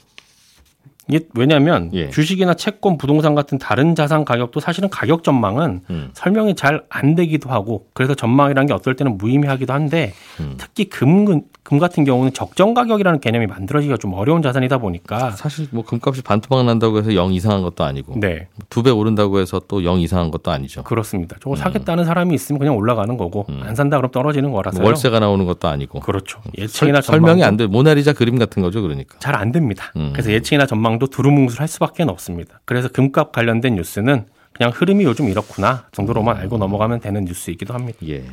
이게 1.08 1.20
왜냐하면 1.36 1.92
예. 1.94 2.10
주식이나 2.10 2.56
채권, 2.56 2.98
부동산 2.98 3.36
같은 3.36 3.58
다른 3.58 3.94
자산 3.96 4.26
가격도 4.26 4.60
사실은 4.60 4.90
가격 4.90 5.24
전망은 5.24 5.82
음. 5.90 6.10
설명이 6.14 6.56
잘 6.56 6.84
안 6.90 7.16
되기도 7.16 7.50
하고 7.50 7.88
그래서 7.94 8.14
전망이라는 8.16 8.68
게 8.68 8.74
어떨 8.74 8.96
때는 8.96 9.18
무의미하기도 9.18 9.72
한데 9.74 10.14
음. 10.40 10.56
특히 10.58 10.86
금, 10.86 11.42
금 11.64 11.80
같은 11.80 12.04
경우는 12.06 12.34
적정 12.34 12.74
가격이라는 12.74 13.20
개념이 13.20 13.48
만들어지기가 13.48 13.98
좀 13.98 14.14
어려운 14.14 14.42
자산이다 14.42 14.78
보니까 14.78 15.32
사실 15.32 15.68
뭐 15.72 15.84
금값이 15.84 16.22
반토막 16.22 16.66
난다고 16.66 16.98
해서 17.00 17.14
영 17.16 17.34
이상한 17.34 17.62
것도 17.64 17.84
아니고 17.84 18.20
네 18.20 18.48
두배 18.70 18.92
오른다고 18.92 19.40
해서 19.40 19.60
또 19.68 19.84
영 19.84 20.00
이상한 20.00 20.32
것도 20.32 20.52
아니죠. 20.52 20.84
그렇습니다. 20.84 21.36
저거 21.42 21.56
사겠다는 21.56 22.06
사람이 22.06 22.34
있으면 22.34 22.60
그냥 22.60 22.76
올라가는 22.76 23.16
거고 23.18 23.46
음. 23.50 23.62
안 23.64 23.76
산다 23.76 23.98
그럼 23.98 24.12
떨어지는 24.12 24.52
거라서 24.52 24.80
뭐 24.80 24.88
월세가 24.88 25.20
나오는 25.20 25.46
것도 25.46 25.68
아니고. 25.68 26.00
그렇죠. 26.00 26.40
예측이나 26.58 27.02
설, 27.02 27.16
설명이 27.16 27.42
전망도 27.42 27.46
안 27.46 27.58
돼. 27.58 27.68
모나리자 27.68 28.14
그림 28.14 28.38
같은 28.40 28.62
거죠, 28.64 28.82
그러니까. 28.82 29.18
잘 29.20 29.36
안 29.36 29.52
됩니다. 29.52 29.92
음. 29.98 30.12
그래서 30.14 30.32
예측이나 30.32 30.66
전망 30.66 30.95
도 31.00 31.08
두루뭉술 31.08 31.60
할 31.62 31.68
수밖에 31.68 32.04
없습니다. 32.04 32.60
그래서 32.66 32.88
금값 32.90 33.32
관련된 33.32 33.76
뉴스는 33.76 34.26
그냥 34.54 34.72
흐름이 34.74 35.04
요즘 35.04 35.28
이렇구나 35.30 35.86
정도로만 35.92 36.38
알고 36.38 36.58
넘어가면 36.58 37.00
되는 37.02 37.26
뉴스이기도 37.26 37.74
합니다. 37.74 38.00
예. 38.08 38.24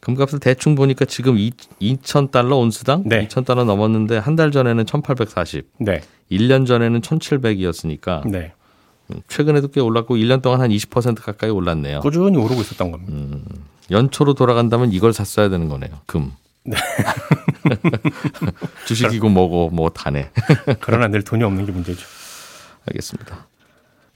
금값을 0.00 0.40
대충 0.40 0.74
보니까 0.74 1.04
지금 1.04 1.36
2,000달러 1.36 2.58
온스당? 2.58 3.02
네. 3.06 3.26
2,000달러 3.28 3.64
넘었는데 3.64 4.18
한 4.18 4.34
달 4.36 4.50
전에는 4.50 4.84
1,840, 4.84 5.64
네, 5.78 6.00
1년 6.30 6.66
전에는 6.66 7.00
1,700이었으니까 7.00 8.28
네. 8.28 8.52
최근에도 9.28 9.68
꽤 9.68 9.80
올랐고 9.80 10.16
1년 10.16 10.42
동안 10.42 10.60
한 10.60 10.70
20% 10.70 11.22
가까이 11.22 11.50
올랐네요. 11.50 12.00
꾸준히 12.00 12.36
오르고 12.38 12.60
있었던 12.62 12.90
겁니다. 12.90 13.12
음. 13.12 13.44
연초로 13.90 14.34
돌아간다면 14.34 14.90
이걸 14.92 15.12
샀어야 15.12 15.48
되는 15.48 15.68
거네요. 15.68 15.90
금. 16.06 16.32
주식이고 18.86 19.28
뭐고 19.28 19.70
뭐 19.70 19.90
다네. 19.90 20.30
그러나 20.80 21.08
늘 21.08 21.22
돈이 21.22 21.42
없는 21.44 21.66
게 21.66 21.72
문제죠. 21.72 22.06
알겠습니다. 22.86 23.46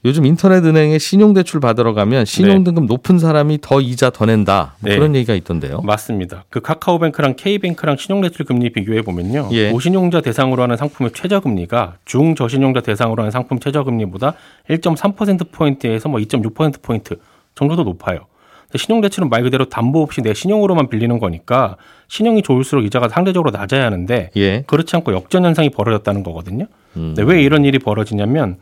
요즘 0.05 0.25
인터넷 0.25 0.63
은행에 0.63 0.99
신용대출 0.99 1.59
받으러 1.59 1.93
가면 1.93 2.25
신용등급 2.25 2.85
높은 2.85 3.17
사람이 3.17 3.59
더 3.61 3.81
이자 3.81 4.11
더 4.11 4.25
낸다. 4.25 4.75
뭐 4.79 4.89
네. 4.89 4.95
그런 4.95 5.15
얘기가 5.15 5.33
있던데요. 5.33 5.81
맞습니다. 5.81 6.45
그 6.49 6.61
카카오뱅크랑 6.61 7.35
K뱅크랑 7.35 7.97
신용대출 7.97 8.45
금리 8.45 8.71
비교해 8.71 9.01
보면요. 9.01 9.49
예. 9.51 9.71
고신용자 9.71 10.21
대상으로 10.21 10.61
하는 10.63 10.77
상품의 10.77 11.11
최저 11.13 11.39
금리가 11.39 11.97
중저신용자 12.05 12.81
대상으로 12.81 13.23
하는 13.23 13.31
상품 13.31 13.59
최저 13.59 13.83
금리보다 13.83 14.35
1.3% 14.69 15.51
포인트에서 15.51 16.09
뭐 16.09 16.19
2.6% 16.19 16.81
포인트 16.83 17.15
정도 17.55 17.75
더 17.75 17.83
높아요. 17.83 18.27
신용대출은 18.75 19.29
말 19.29 19.43
그대로 19.43 19.67
담보 19.67 20.01
없이 20.01 20.21
내 20.21 20.33
신용으로만 20.33 20.89
빌리는 20.89 21.17
거니까 21.19 21.77
신용이 22.07 22.41
좋을수록 22.41 22.85
이자가 22.85 23.09
상대적으로 23.09 23.51
낮아야 23.51 23.85
하는데 23.85 24.29
예. 24.35 24.63
그렇지 24.67 24.95
않고 24.95 25.13
역전 25.13 25.45
현상이 25.45 25.69
벌어졌다는 25.69 26.23
거거든요. 26.23 26.65
음. 26.95 27.15
왜 27.17 27.41
이런 27.41 27.65
일이 27.65 27.79
벌어지냐면 27.79 28.57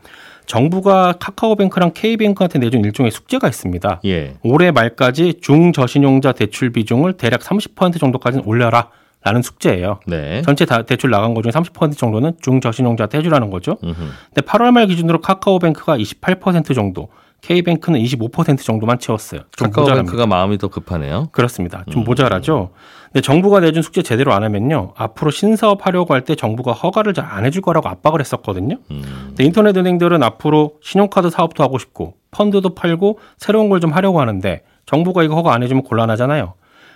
정부가 0.46 1.14
카카오뱅크랑 1.18 1.92
K뱅크한테 1.94 2.58
내준 2.58 2.84
일종의 2.84 3.10
숙제가 3.10 3.48
있습니다. 3.48 4.00
예. 4.04 4.34
올해 4.42 4.70
말까지 4.70 5.40
중저신용자 5.40 6.32
대출 6.32 6.70
비중을 6.70 7.14
대략 7.14 7.40
30% 7.40 7.98
정도까지는 7.98 8.44
올려라. 8.46 8.90
라는 9.22 9.42
숙제예요. 9.42 9.98
네. 10.06 10.40
전체 10.42 10.64
다 10.64 10.82
대출 10.82 11.10
나간 11.10 11.34
거 11.34 11.42
중에 11.42 11.50
30% 11.50 11.98
정도는 11.98 12.34
중저신용자한테 12.42 13.18
해주라는 13.18 13.50
거죠. 13.50 13.76
음흠. 13.82 13.94
근데 14.32 14.40
8월 14.42 14.70
말 14.70 14.86
기준으로 14.86 15.20
카카오뱅크가 15.20 15.98
28% 15.98 16.76
정도, 16.76 17.08
K뱅크는 17.46 18.00
25% 18.02 18.58
정도만 18.64 18.98
채웠어요. 18.98 19.42
카카오뱅크가 19.56 20.26
마음이 20.26 20.58
더 20.58 20.66
급하네요. 20.68 21.28
그렇습니다. 21.32 21.84
좀 21.90 22.02
음. 22.02 22.04
모자라죠. 22.04 22.70
근데 23.12 23.20
정부가 23.20 23.60
내준 23.60 23.82
숙제 23.82 24.02
제대로 24.02 24.32
안 24.32 24.42
하면요. 24.42 24.92
앞으로 24.96 25.30
신사업 25.30 25.86
하려고 25.86 26.12
할 26.14 26.22
때 26.24 26.34
정부가 26.34 26.72
허가를 26.72 27.14
잘 27.14 27.26
안 27.26 27.44
해줄 27.44 27.62
거라고 27.62 27.88
압박을 27.88 28.18
했었거든요. 28.20 28.76
음. 28.90 29.02
근데 29.28 29.44
인터넷 29.44 29.76
은행들은 29.76 30.22
앞으로 30.22 30.74
신용카드 30.82 31.30
사업도 31.30 31.62
하고 31.62 31.78
싶고 31.78 32.14
펀드도 32.32 32.74
팔고 32.74 33.18
새로운 33.38 33.68
걸 33.68 33.80
좀 33.80 33.92
하려고 33.92 34.20
하는데 34.20 34.62
정부가 34.86 35.22
이거 35.22 35.34
허가 35.36 35.54
안 35.54 35.62
해주면 35.62 35.84
곤란하잖아요. 35.84 36.54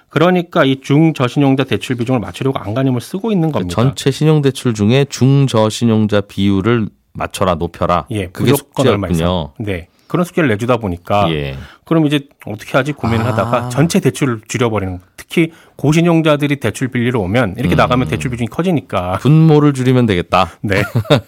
그러니까 0.09 0.65
이 0.65 0.81
중저신용자 0.81 1.65
대출 1.65 1.97
비중을 1.97 2.19
맞추려고 2.19 2.59
안간힘을 2.59 3.01
쓰고 3.01 3.31
있는 3.31 3.53
겁니다. 3.53 3.75
전체 3.75 4.11
신용대출 4.11 4.75
중에 4.75 5.05
중저신용자 5.09 6.23
비율을 6.23 6.89
맞춰라 7.13 7.55
높여라. 7.57 8.07
예, 8.11 8.27
그게 8.27 8.53
숙제였군요. 8.55 9.53
네. 9.61 9.87
그런 10.11 10.25
숙제를 10.25 10.49
내주다 10.49 10.79
보니까 10.79 11.31
예. 11.31 11.57
그럼 11.85 12.05
이제 12.05 12.27
어떻게 12.45 12.77
하지 12.77 12.93
고민을 12.93 13.25
아. 13.27 13.29
하다가 13.29 13.69
전체 13.69 14.01
대출을 14.01 14.41
줄여버리는 14.49 14.99
거. 14.99 15.05
특히 15.17 15.53
고신용자들이 15.77 16.57
대출 16.57 16.89
빌리러 16.89 17.21
오면 17.21 17.55
이렇게 17.59 17.77
음. 17.77 17.79
나가면 17.79 18.09
대출 18.09 18.33
비중이 18.33 18.49
커지니까 18.49 19.19
분모를 19.21 19.73
줄이면 19.73 20.07
되겠다. 20.07 20.51
네. 20.63 20.83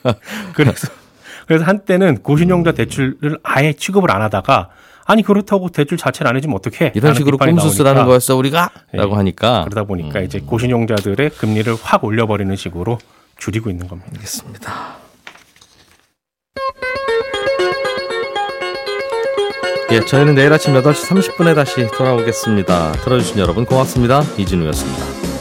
그래서 0.54 0.88
그래서 1.46 1.64
한때는 1.64 2.24
고신용자 2.24 2.72
대출을 2.72 3.38
아예 3.44 3.72
취급을 3.72 4.10
안 4.10 4.20
하다가 4.20 4.70
아니 5.04 5.22
그렇다고 5.22 5.68
대출 5.68 5.96
자체를 5.96 6.30
안 6.30 6.36
해주면 6.36 6.56
어떻게 6.56 6.90
이런 6.96 7.14
식으로 7.14 7.38
꼼수 7.38 7.70
쓰라는 7.70 8.04
거였어 8.04 8.34
우리가 8.34 8.70
예. 8.94 8.98
라고 8.98 9.14
하니까 9.14 9.62
그러다 9.64 9.84
보니까 9.84 10.20
이제 10.20 10.40
고신용자들의 10.40 11.30
금리를 11.30 11.72
확 11.82 12.02
올려버리는 12.02 12.54
식으로 12.56 12.98
줄이고 13.38 13.70
있는 13.70 13.86
겁니다. 13.86 14.10
알겠습니다. 14.12 15.01
예, 19.92 20.00
저희는 20.00 20.34
내일 20.34 20.50
아침 20.50 20.72
8시 20.72 21.06
30분에 21.06 21.54
다시 21.54 21.86
돌아오겠습니다. 21.88 22.92
들어주신 22.92 23.38
여러분 23.38 23.66
고맙습니다. 23.66 24.22
이진우였습니다. 24.38 25.31